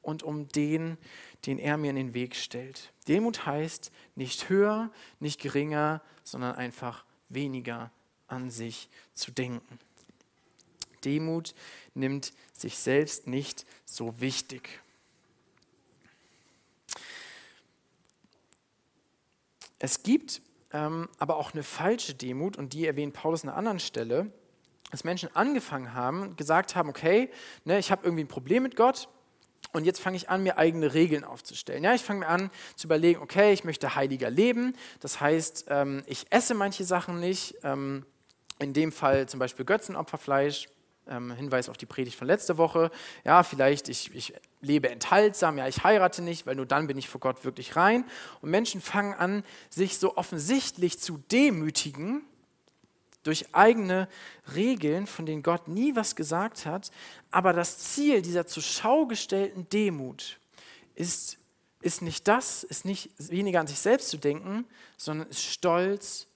[0.02, 0.98] und um den,
[1.46, 2.94] den er mir in den Weg stellt.
[3.08, 7.92] Demut heißt nicht höher, nicht geringer, sondern einfach weniger
[8.32, 9.80] an sich zu denken.
[11.04, 11.56] Demut
[11.94, 14.82] nimmt sich selbst nicht so wichtig.
[19.80, 20.42] Es gibt
[20.74, 24.32] ähm, aber auch eine falsche Demut und die erwähnt Paulus an einer anderen Stelle,
[24.92, 27.30] dass Menschen angefangen haben, gesagt haben, okay,
[27.66, 29.10] ne, ich habe irgendwie ein Problem mit Gott,
[29.74, 31.84] und jetzt fange ich an, mir eigene Regeln aufzustellen.
[31.84, 34.76] Ja, ich fange mir an zu überlegen, okay, ich möchte heiliger leben.
[35.00, 37.56] Das heißt, ähm, ich esse manche Sachen nicht.
[37.64, 38.06] Ähm,
[38.62, 40.70] in dem Fall zum Beispiel Götzenopferfleisch.
[41.08, 42.92] Ähm, Hinweis auf die Predigt von letzter Woche.
[43.26, 45.58] Ja, vielleicht ich, ich lebe enthaltsam.
[45.58, 48.06] Ja, ich heirate nicht, weil nur dann bin ich vor Gott wirklich rein.
[48.42, 52.24] Und Menschen fangen an, sich so offensichtlich zu demütigen
[53.24, 54.08] durch eigene
[54.56, 56.92] Regeln, von denen Gott nie was gesagt hat.
[57.30, 60.40] Aber das Ziel dieser zur Schau gestellten Demut
[60.96, 61.38] ist,
[61.82, 64.66] ist nicht das, ist nicht weniger an sich selbst zu denken,
[64.98, 66.28] sondern ist Stolz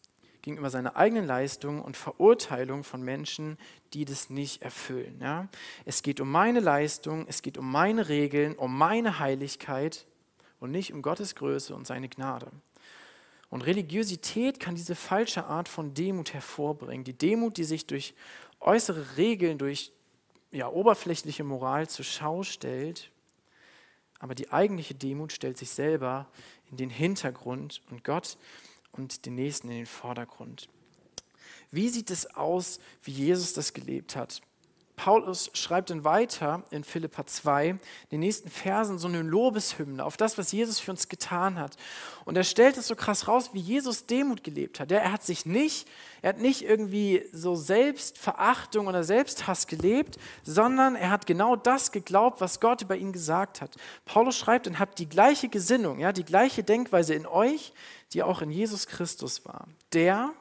[0.45, 3.57] gegenüber seiner eigenen Leistung und Verurteilung von Menschen,
[3.93, 5.17] die das nicht erfüllen.
[5.19, 5.47] Ja?
[5.85, 10.05] Es geht um meine Leistung, es geht um meine Regeln, um meine Heiligkeit
[10.59, 12.51] und nicht um Gottes Größe und seine Gnade.
[13.49, 17.03] Und Religiosität kann diese falsche Art von Demut hervorbringen.
[17.03, 18.13] Die Demut, die sich durch
[18.59, 19.93] äußere Regeln, durch
[20.51, 23.09] ja, oberflächliche Moral zur Schau stellt.
[24.19, 26.27] Aber die eigentliche Demut stellt sich selber
[26.69, 28.37] in den Hintergrund und Gott
[28.97, 30.67] und den Nächsten in den Vordergrund.
[31.71, 34.41] Wie sieht es aus, wie Jesus das gelebt hat?
[34.95, 37.79] Paulus schreibt dann weiter in Philippa 2, in
[38.11, 41.75] den nächsten Versen, so eine Lobeshymne auf das, was Jesus für uns getan hat.
[42.23, 44.91] Und er stellt es so krass raus, wie Jesus Demut gelebt hat.
[44.91, 45.87] Er hat sich nicht,
[46.21, 52.41] er hat nicht irgendwie so Selbstverachtung oder Selbsthass gelebt, sondern er hat genau das geglaubt,
[52.41, 53.75] was Gott über ihn gesagt hat.
[54.05, 57.73] Paulus schreibt und habt die gleiche Gesinnung, ja, die gleiche Denkweise in euch,
[58.13, 59.67] die auch in Jesus Christus war.
[59.93, 60.31] Der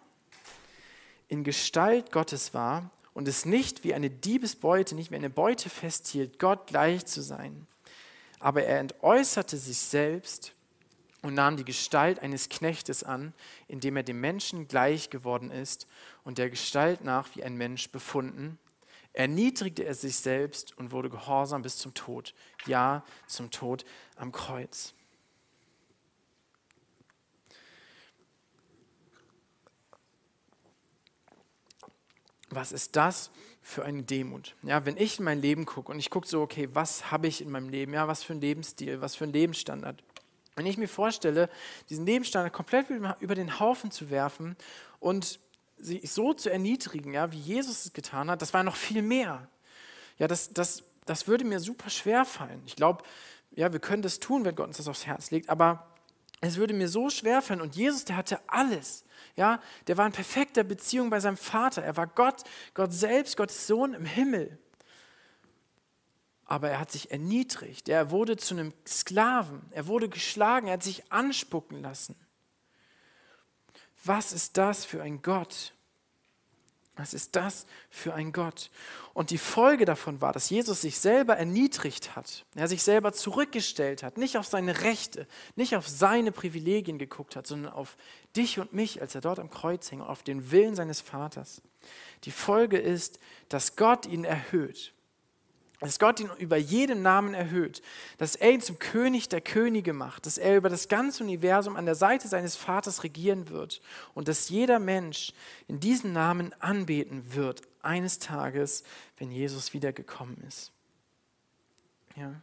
[1.29, 6.39] in Gestalt Gottes war und es nicht wie eine Diebesbeute, nicht wie eine Beute festhielt,
[6.39, 7.67] Gott gleich zu sein.
[8.41, 10.53] Aber er entäußerte sich selbst
[11.23, 13.33] und nahm die Gestalt eines Knechtes an,
[13.67, 15.87] indem er dem Menschen gleich geworden ist
[16.25, 18.59] und der Gestalt nach wie ein Mensch befunden.
[19.15, 22.35] Erniedrigte er sich selbst und wurde gehorsam bis zum Tod,
[22.67, 23.85] ja zum Tod
[24.17, 24.93] am Kreuz.
[32.55, 33.31] Was ist das
[33.63, 34.55] für eine Demut?
[34.63, 37.41] Ja, wenn ich in mein Leben gucke und ich gucke so, okay, was habe ich
[37.41, 37.95] in meinem Leben?
[37.95, 40.03] Ja, was für ein Lebensstil, was für ein Lebensstandard?
[40.57, 41.49] Wenn ich mir vorstelle,
[41.91, 44.57] diesen Lebensstandard komplett über den Haufen zu werfen
[45.01, 45.41] und
[45.77, 49.49] sich so zu erniedrigen, ja, wie Jesus es getan hat, das war noch viel mehr.
[50.19, 52.63] Ja, das, das, das würde mir super schwer fallen.
[52.67, 53.03] Ich glaube,
[53.51, 55.94] ja, wir können das tun, wenn Gott uns das aufs Herz legt, aber
[56.45, 57.61] es würde mir so schwer fallen.
[57.61, 59.05] Und Jesus, der hatte alles.
[59.37, 61.83] Ja, der war in perfekter Beziehung bei seinem Vater.
[61.83, 64.59] Er war Gott, Gott selbst, Gottes Sohn im Himmel.
[66.45, 67.89] Aber er hat sich erniedrigt.
[67.89, 69.63] Er wurde zu einem Sklaven.
[69.71, 70.69] Er wurde geschlagen.
[70.69, 72.17] Er hat sich anspucken lassen.
[74.05, 75.73] Was ist das für ein Gott?
[76.97, 78.71] Was ist das für ein Gott?
[79.15, 82.45] Und die Folge davon war, dass Jesus sich selber erniedrigt hat.
[82.57, 87.47] Er sich selber zurückgestellt hat, nicht auf seine Rechte, nicht auf seine Privilegien geguckt hat,
[87.47, 87.97] sondern auf
[88.37, 91.63] dich und mich, als er dort am Kreuz hing, auf den Willen seines Vaters.
[92.25, 94.94] Die Folge ist, dass Gott ihn erhöht
[95.85, 97.83] dass Gott ihn über jeden Namen erhöht,
[98.19, 101.85] dass er ihn zum König der Könige macht, dass er über das ganze Universum an
[101.85, 103.83] der Seite seines Vaters regieren wird
[104.15, 105.33] und dass jeder Mensch
[105.69, 108.83] in diesem Namen anbeten wird, eines Tages,
[109.19, 110.73] wenn Jesus wiedergekommen ist.
[112.17, 112.41] Ja.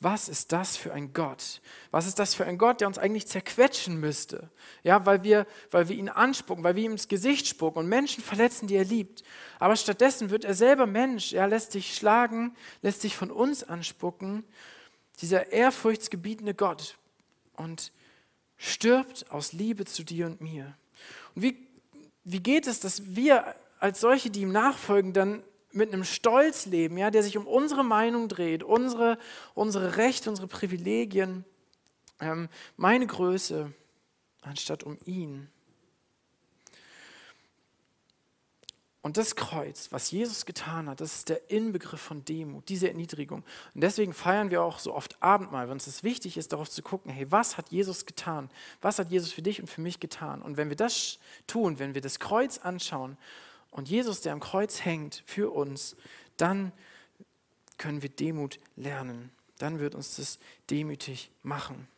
[0.00, 1.62] Was ist das für ein Gott?
[1.90, 4.50] Was ist das für ein Gott, der uns eigentlich zerquetschen müsste?
[4.82, 8.22] Ja, weil wir, weil wir ihn anspucken, weil wir ihm ins Gesicht spucken und Menschen
[8.22, 9.24] verletzen, die er liebt.
[9.58, 11.32] Aber stattdessen wird er selber Mensch.
[11.32, 14.44] Er lässt sich schlagen, lässt sich von uns anspucken.
[15.22, 16.98] Dieser ehrfurchtsgebietende Gott
[17.54, 17.90] und
[18.58, 20.76] stirbt aus Liebe zu dir und mir.
[21.34, 21.66] Und wie,
[22.24, 25.42] wie geht es, dass wir als solche, die ihm nachfolgen, dann
[25.76, 29.18] mit einem Stolz leben, ja, der sich um unsere Meinung dreht, unsere,
[29.54, 31.44] unsere Rechte, unsere Privilegien,
[32.20, 33.72] ähm, meine Größe,
[34.42, 35.48] anstatt um ihn.
[39.06, 43.44] Und das Kreuz, was Jesus getan hat, das ist der Inbegriff von Demut, diese Erniedrigung.
[43.72, 46.82] Und deswegen feiern wir auch so oft Abendmahl, wenn uns es wichtig ist, darauf zu
[46.82, 48.50] gucken, hey, was hat Jesus getan?
[48.80, 50.42] Was hat Jesus für dich und für mich getan?
[50.42, 53.16] Und wenn wir das tun, wenn wir das Kreuz anschauen
[53.70, 55.96] und Jesus, der am Kreuz hängt für uns,
[56.36, 56.72] dann
[57.78, 59.30] können wir Demut lernen.
[59.58, 60.38] Dann wird uns das
[60.70, 61.88] demütig machen.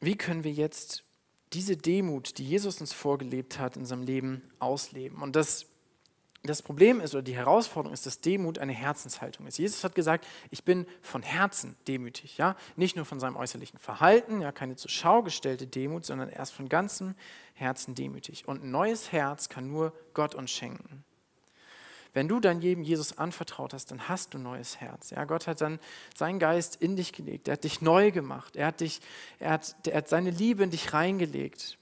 [0.00, 1.04] Wie können wir jetzt
[1.52, 5.22] diese Demut, die Jesus uns vorgelebt hat in seinem Leben, ausleben?
[5.22, 5.66] Und das
[6.44, 9.58] das Problem ist oder die Herausforderung ist, dass Demut eine Herzenshaltung ist.
[9.58, 14.42] Jesus hat gesagt, ich bin von Herzen demütig, ja, nicht nur von seinem äußerlichen Verhalten,
[14.42, 17.14] ja, keine zur Schau gestellte Demut, sondern erst von ganzem
[17.54, 18.46] Herzen demütig.
[18.46, 21.04] Und ein neues Herz kann nur Gott uns schenken.
[22.12, 25.10] Wenn du dein Leben Jesus anvertraut hast, dann hast du ein neues Herz.
[25.10, 25.80] Ja, Gott hat dann
[26.14, 27.48] seinen Geist in dich gelegt.
[27.48, 28.54] Er hat dich neu gemacht.
[28.54, 29.00] Er hat, dich,
[29.40, 31.76] er hat, er hat seine Liebe in dich reingelegt.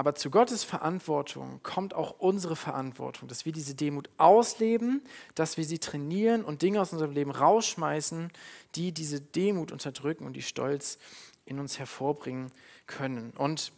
[0.00, 5.02] Aber zu Gottes Verantwortung kommt auch unsere Verantwortung, dass wir diese Demut ausleben,
[5.34, 8.32] dass wir sie trainieren und Dinge aus unserem Leben rausschmeißen,
[8.76, 10.96] die diese Demut unterdrücken und die Stolz
[11.44, 12.50] in uns hervorbringen
[12.86, 13.34] können.
[13.36, 13.72] Und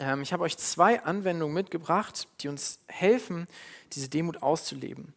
[0.00, 3.46] ähm, ich habe euch zwei Anwendungen mitgebracht, die uns helfen,
[3.92, 5.14] diese Demut auszuleben.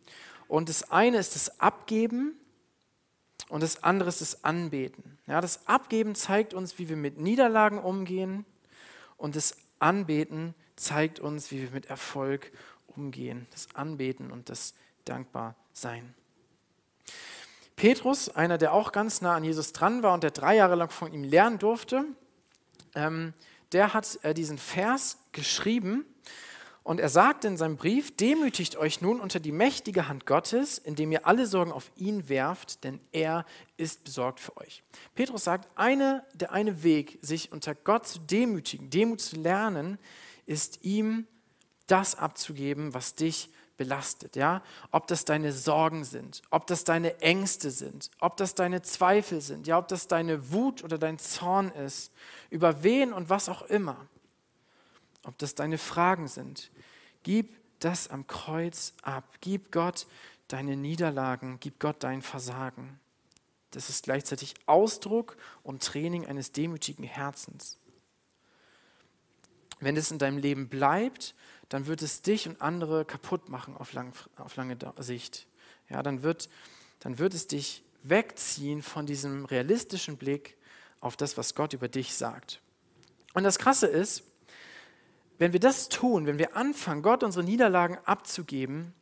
[0.48, 2.36] Und das eine ist das Abgeben
[3.50, 5.18] und das andere ist das Anbeten.
[5.26, 8.46] Ja, das Abgeben zeigt uns, wie wir mit Niederlagen umgehen
[9.18, 12.52] und das Anbeten zeigt uns, wie wir mit Erfolg
[12.96, 14.74] umgehen, das Anbeten und das
[15.06, 16.14] Dankbarsein.
[17.76, 20.90] Petrus, einer, der auch ganz nah an Jesus dran war und der drei Jahre lang
[20.90, 22.06] von ihm lernen durfte,
[22.96, 23.34] ähm,
[23.72, 26.06] der hat äh, diesen Vers geschrieben
[26.88, 31.12] und er sagt in seinem Brief, demütigt euch nun unter die mächtige Hand Gottes, indem
[31.12, 33.46] ihr alle Sorgen auf ihn werft, denn er
[33.76, 34.84] ist besorgt für euch.
[35.14, 40.00] Petrus sagt, eine, der eine Weg, sich unter Gott zu demütigen, Demut zu lernen,
[40.46, 41.28] ist ihm
[41.88, 44.64] das abzugeben, was dich belastet, ja?
[44.90, 49.68] Ob das deine Sorgen sind, ob das deine Ängste sind, ob das deine Zweifel sind,
[49.68, 52.14] ja, ob das deine Wut oder dein Zorn ist,
[52.50, 54.08] über wen und was auch immer.
[55.28, 56.72] Ob das deine Fragen sind.
[57.24, 59.26] Gib das am Kreuz ab.
[59.42, 60.08] Gib Gott
[60.48, 63.00] deine Niederlagen, gib Gott dein Versagen.
[63.72, 67.78] Das ist gleichzeitig Ausdruck und Training eines demütigen Herzens.
[69.80, 71.36] Wenn es in deinem Leben bleibt,
[71.70, 75.46] dann wird es dich und andere kaputt machen auf, lang, auf lange Sicht.
[75.90, 76.50] Ja, dann, wird,
[77.00, 80.56] dann wird es dich wegziehen von diesem realistischen Blick
[81.02, 82.62] auf das, was Gott über dich sagt.
[83.34, 84.24] Und das Krasse ist,
[85.38, 88.94] wenn wir das tun, wenn wir anfangen, Gott unsere Niederlagen abzugeben,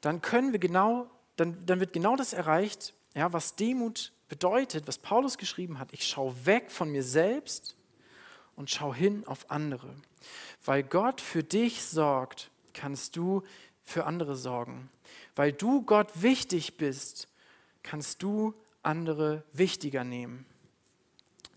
[0.00, 4.98] dann können wir genau, dann, dann wird genau das erreicht, ja, was Demut bedeutet, was
[4.98, 5.92] Paulus geschrieben hat.
[5.92, 7.76] Ich schaue weg von mir selbst
[8.56, 9.94] und schaue hin auf andere.
[10.64, 13.42] Weil Gott für dich sorgt, kannst du
[13.82, 14.88] für andere sorgen.
[15.34, 17.28] Weil du Gott wichtig bist,
[17.82, 20.46] kannst du andere wichtiger nehmen.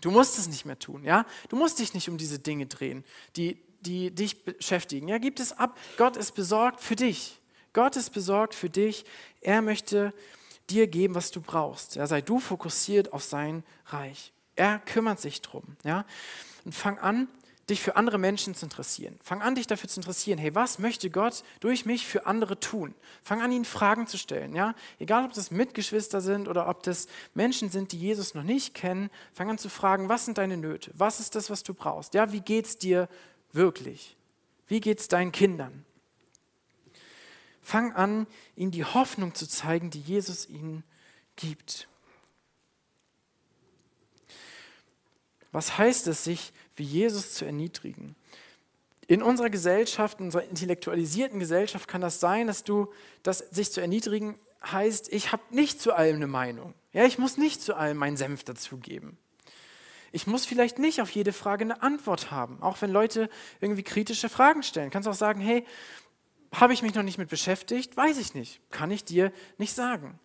[0.01, 1.25] Du musst es nicht mehr tun, ja?
[1.49, 5.07] Du musst dich nicht um diese Dinge drehen, die, die dich beschäftigen.
[5.07, 5.77] Ja, gib es ab.
[5.97, 7.39] Gott ist besorgt für dich.
[7.73, 9.05] Gott ist besorgt für dich.
[9.41, 10.13] Er möchte
[10.69, 11.95] dir geben, was du brauchst.
[11.95, 14.31] Ja, sei du fokussiert auf sein Reich.
[14.55, 15.63] Er kümmert sich drum.
[15.83, 16.05] Ja?
[16.63, 17.27] Und fang an,
[17.69, 19.17] dich für andere Menschen zu interessieren.
[19.23, 20.37] Fang an, dich dafür zu interessieren.
[20.37, 22.93] Hey, was möchte Gott durch mich für andere tun?
[23.21, 24.53] Fang an, ihnen Fragen zu stellen.
[24.53, 24.75] Ja?
[24.99, 29.09] Egal, ob das Mitgeschwister sind oder ob das Menschen sind, die Jesus noch nicht kennen.
[29.33, 30.91] Fang an zu fragen, was sind deine Nöte?
[30.93, 32.13] Was ist das, was du brauchst?
[32.13, 33.07] Ja, wie geht es dir
[33.53, 34.17] wirklich?
[34.67, 35.85] Wie geht es deinen Kindern?
[37.61, 40.83] Fang an, ihnen die Hoffnung zu zeigen, die Jesus ihnen
[41.37, 41.87] gibt.
[45.53, 48.15] Was heißt es, sich wie Jesus zu erniedrigen?
[49.07, 53.79] In unserer Gesellschaft, in unserer intellektualisierten Gesellschaft kann das sein, dass du, dass sich zu
[53.79, 56.73] erniedrigen heißt, ich habe nicht zu allem eine Meinung.
[56.93, 59.17] Ja, ich muss nicht zu allem meinen Senf dazugeben.
[60.15, 64.29] Ich muss vielleicht nicht auf jede Frage eine Antwort haben, auch wenn Leute irgendwie kritische
[64.29, 64.91] Fragen stellen.
[64.91, 65.65] Kannst auch sagen, hey,
[66.53, 67.97] habe ich mich noch nicht mit beschäftigt?
[67.97, 68.61] Weiß ich nicht.
[68.69, 70.19] Kann ich dir nicht sagen.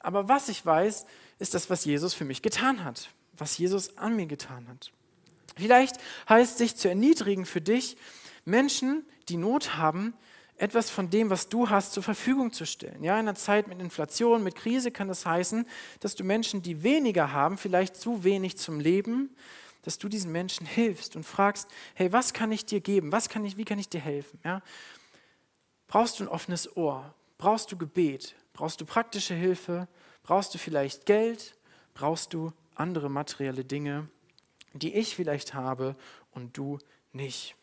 [0.00, 1.04] Aber was ich weiß,
[1.38, 4.92] ist das, was Jesus für mich getan hat, was Jesus an mir getan hat.
[5.56, 7.98] Vielleicht heißt sich zu erniedrigen für dich,
[8.46, 10.14] Menschen, die Not haben,
[10.56, 13.02] etwas von dem, was du hast, zur Verfügung zu stellen.
[13.02, 15.66] Ja, in einer Zeit mit Inflation, mit Krise kann das heißen,
[16.00, 19.34] dass du Menschen, die weniger haben, vielleicht zu wenig zum Leben,
[19.82, 23.12] dass du diesen Menschen hilfst und fragst, hey, was kann ich dir geben?
[23.12, 24.38] Was kann ich, wie kann ich dir helfen?
[24.44, 24.62] Ja?
[25.88, 27.14] Brauchst du ein offenes Ohr?
[27.36, 28.34] Brauchst du Gebet?
[28.52, 29.88] Brauchst du praktische Hilfe?
[30.22, 31.56] Brauchst du vielleicht Geld?
[31.92, 34.08] Brauchst du andere materielle Dinge,
[34.72, 35.96] die ich vielleicht habe
[36.30, 36.78] und du
[37.12, 37.56] nicht?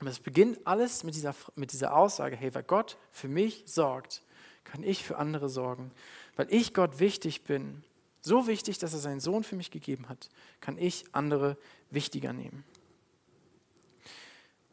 [0.00, 4.22] Aber es beginnt alles mit dieser, mit dieser Aussage, hey, weil Gott für mich sorgt,
[4.64, 5.90] kann ich für andere sorgen.
[6.36, 7.82] Weil ich Gott wichtig bin,
[8.20, 10.28] so wichtig, dass er seinen Sohn für mich gegeben hat,
[10.60, 11.56] kann ich andere
[11.90, 12.64] wichtiger nehmen.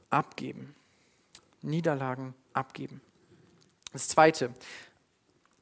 [0.10, 0.76] Abgeben.
[1.62, 3.02] Niederlagen abgeben.
[3.94, 4.54] Das zweite,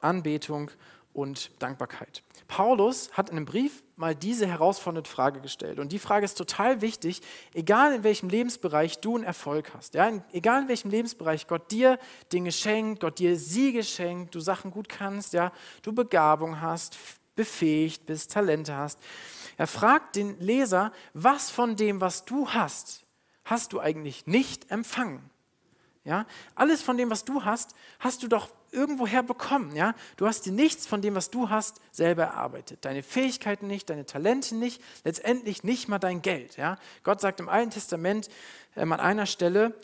[0.00, 0.70] Anbetung
[1.12, 2.22] und Dankbarkeit.
[2.48, 5.78] Paulus hat in einem Brief mal diese herausfordernde Frage gestellt.
[5.78, 9.94] Und die Frage ist total wichtig, egal in welchem Lebensbereich du einen Erfolg hast.
[9.94, 10.10] Ja?
[10.32, 11.98] Egal in welchem Lebensbereich Gott dir
[12.32, 15.52] Dinge schenkt, Gott dir Siege schenkt, du Sachen gut kannst, ja?
[15.82, 16.96] du Begabung hast,
[17.36, 18.98] befähigt bist, Talente hast.
[19.56, 23.04] Er fragt den Leser, was von dem, was du hast,
[23.44, 25.30] hast du eigentlich nicht empfangen?
[26.04, 26.26] Ja?
[26.54, 29.74] Alles von dem, was du hast, hast du doch irgendwoher bekommen.
[29.74, 29.94] Ja?
[30.16, 32.84] Du hast dir nichts von dem, was du hast, selber erarbeitet.
[32.84, 36.56] Deine Fähigkeiten nicht, deine Talente nicht, letztendlich nicht mal dein Geld.
[36.56, 36.78] Ja?
[37.02, 38.28] Gott sagt im Alten Testament
[38.76, 39.74] ähm, an einer Stelle,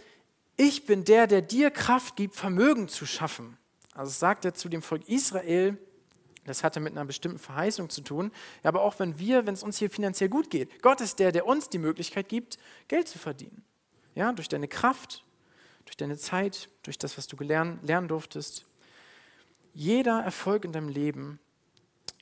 [0.56, 3.56] ich bin der, der dir Kraft gibt, Vermögen zu schaffen.
[3.94, 5.78] Also sagt er zu dem Volk Israel,
[6.44, 8.32] das hatte mit einer bestimmten Verheißung zu tun.
[8.62, 11.32] Ja, aber auch wenn wir, wenn es uns hier finanziell gut geht, Gott ist der,
[11.32, 12.58] der uns die Möglichkeit gibt,
[12.88, 13.64] Geld zu verdienen.
[14.14, 15.24] Ja, durch deine Kraft,
[15.84, 18.66] durch deine Zeit, durch das, was du gelernt, lernen durftest.
[19.72, 21.38] Jeder Erfolg in deinem Leben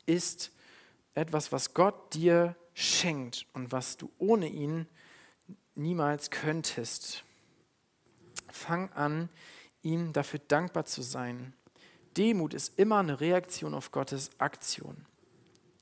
[0.07, 0.53] ist
[1.15, 4.87] etwas, was Gott dir schenkt und was du ohne ihn
[5.75, 7.25] niemals könntest.
[8.51, 9.29] Fang an,
[9.83, 11.55] ihm dafür dankbar zu sein.
[12.17, 15.07] Demut ist immer eine Reaktion auf Gottes Aktion.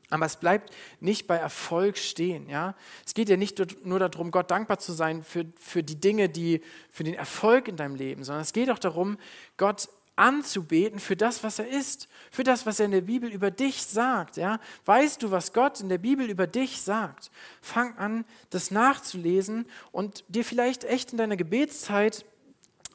[0.08, 2.48] Aber es bleibt nicht bei Erfolg stehen.
[2.48, 2.76] Ja?
[3.04, 6.62] Es geht ja nicht nur darum, Gott dankbar zu sein für, für die Dinge, die,
[6.90, 9.18] für den Erfolg in deinem Leben, sondern es geht auch darum,
[9.56, 13.50] Gott anzubeten für das, was er ist, für das, was er in der Bibel über
[13.50, 14.36] dich sagt.
[14.36, 14.58] Ja?
[14.86, 17.30] Weißt du, was Gott in der Bibel über dich sagt?
[17.60, 22.24] Fang an, das nachzulesen und dir vielleicht echt in deiner Gebetszeit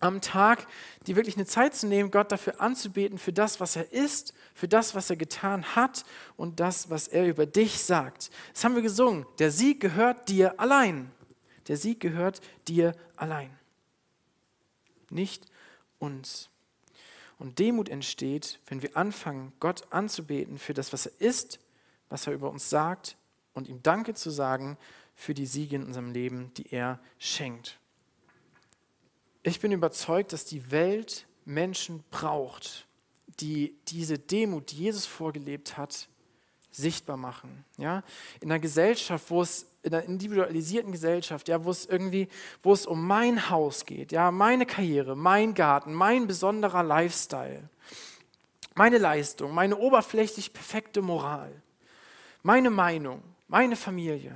[0.02, 0.68] am Tag,
[1.06, 4.68] die wirklich eine Zeit zu nehmen, Gott dafür anzubeten, für das, was er ist, für
[4.68, 6.06] das, was er getan hat
[6.38, 8.32] und das, was er über dich sagt.
[8.54, 9.26] Das haben wir gesungen.
[9.38, 11.12] Der Sieg gehört dir allein.
[11.68, 13.52] Der Sieg gehört dir allein.
[15.12, 15.46] Nicht
[16.00, 16.51] uns.
[17.42, 21.60] Und Demut entsteht, wenn wir anfangen, Gott anzubeten für das, was er ist,
[22.08, 23.18] was er über uns sagt
[23.56, 24.78] und ihm Danke zu sagen
[25.16, 27.80] für die Siege in unserem Leben, die er schenkt.
[29.42, 32.86] Ich bin überzeugt, dass die Welt Menschen braucht,
[33.40, 36.10] die diese Demut, die Jesus vorgelebt hat,
[36.72, 37.66] sichtbar machen.
[37.78, 38.04] Ja?
[38.40, 42.28] In einer Gesellschaft, wo es in einer individualisierten Gesellschaft, ja, wo es irgendwie,
[42.64, 47.68] wo es um mein Haus geht, ja, meine Karriere, mein Garten, mein besonderer Lifestyle,
[48.76, 51.52] meine Leistung, meine oberflächlich perfekte Moral,
[52.44, 54.36] meine Meinung, meine Familie.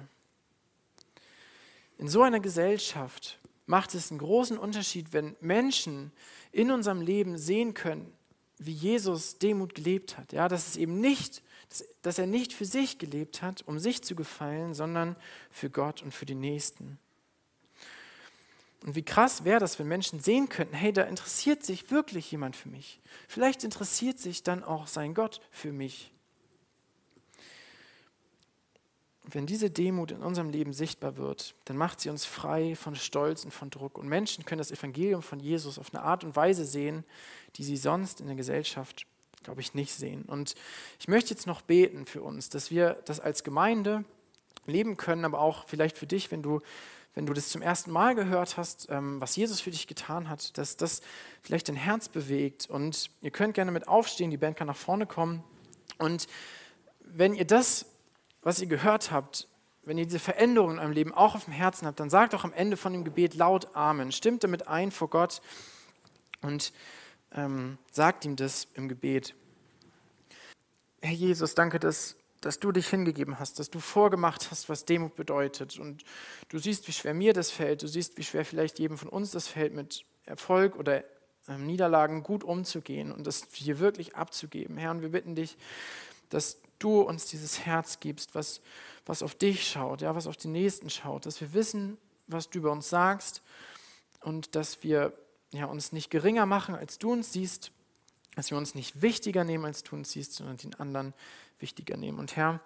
[1.98, 6.12] In so einer Gesellschaft macht es einen großen Unterschied, wenn Menschen
[6.52, 8.12] in unserem Leben sehen können,
[8.58, 10.34] wie Jesus Demut gelebt hat.
[10.34, 14.04] Ja, dass es eben nicht, dass, dass er nicht für sich gelebt hat, um sich
[14.04, 15.16] zu gefallen, sondern
[15.50, 17.00] für Gott und für die Nächsten.
[18.84, 22.56] Und wie krass wäre das, wenn Menschen sehen könnten, hey, da interessiert sich wirklich jemand
[22.56, 23.00] für mich.
[23.28, 26.12] Vielleicht interessiert sich dann auch sein Gott für mich.
[29.32, 33.44] wenn diese Demut in unserem Leben sichtbar wird, dann macht sie uns frei von Stolz
[33.44, 33.98] und von Druck.
[33.98, 37.04] Und Menschen können das Evangelium von Jesus auf eine Art und Weise sehen,
[37.56, 39.06] die sie sonst in der Gesellschaft,
[39.46, 40.24] glaube ich, nicht sehen.
[40.24, 40.56] Und
[41.00, 44.04] ich möchte jetzt noch beten für uns, dass wir das als Gemeinde
[44.66, 46.62] leben können, aber auch vielleicht für dich, wenn du,
[47.14, 50.58] wenn du das zum ersten Mal gehört hast, ähm, was Jesus für dich getan hat,
[50.58, 51.02] dass das
[51.42, 52.70] vielleicht dein Herz bewegt.
[52.70, 55.44] Und ihr könnt gerne mit aufstehen, die Band kann nach vorne kommen.
[55.98, 56.28] Und
[57.00, 57.86] wenn ihr das
[58.46, 59.48] was ihr gehört habt,
[59.84, 62.44] wenn ihr diese Veränderung in eurem Leben auch auf dem Herzen habt, dann sagt auch
[62.44, 64.12] am Ende von dem Gebet laut Amen.
[64.12, 65.42] Stimmt damit ein vor Gott
[66.42, 66.72] und
[67.36, 69.36] ähm, sagt ihm das im Gebet.
[71.02, 75.16] Herr Jesus, danke, dass, dass du dich hingegeben hast, dass du vorgemacht hast, was Demut
[75.16, 75.78] bedeutet.
[75.78, 76.04] Und
[76.50, 77.84] du siehst, wie schwer mir das fällt.
[77.84, 81.04] Du siehst, wie schwer vielleicht jedem von uns das fällt, mit Erfolg oder
[81.48, 84.78] ähm, Niederlagen gut umzugehen und das hier wirklich abzugeben.
[84.78, 85.58] Herr, und wir bitten dich,
[86.30, 88.62] dass du uns dieses Herz gibst, was,
[89.06, 92.60] was auf dich schaut, ja, was auf den Nächsten schaut, dass wir wissen, was du
[92.60, 93.44] über uns sagst
[94.22, 95.14] und dass wir
[95.56, 97.72] ja, uns nicht geringer machen, als du uns siehst,
[98.36, 101.14] dass wir uns nicht wichtiger nehmen, als du uns siehst, sondern den anderen
[101.60, 102.20] wichtiger nehmen.
[102.20, 102.62] Und Herr,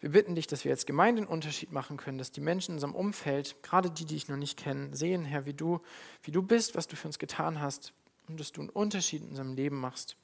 [0.00, 2.76] wir bitten dich, dass wir als Gemeinde einen Unterschied machen können, dass die Menschen in
[2.76, 5.80] unserem Umfeld, gerade die, die ich noch nicht kenne, sehen, Herr, wie du,
[6.22, 7.92] wie du bist, was du für uns getan hast
[8.28, 10.16] und dass du einen Unterschied in unserem Leben machst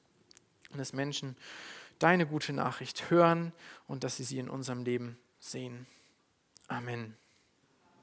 [0.71, 1.37] und dass Menschen
[1.99, 3.53] deine gute Nachricht hören
[3.87, 5.87] und dass sie sie in unserem Leben sehen.
[6.69, 7.20] Amen.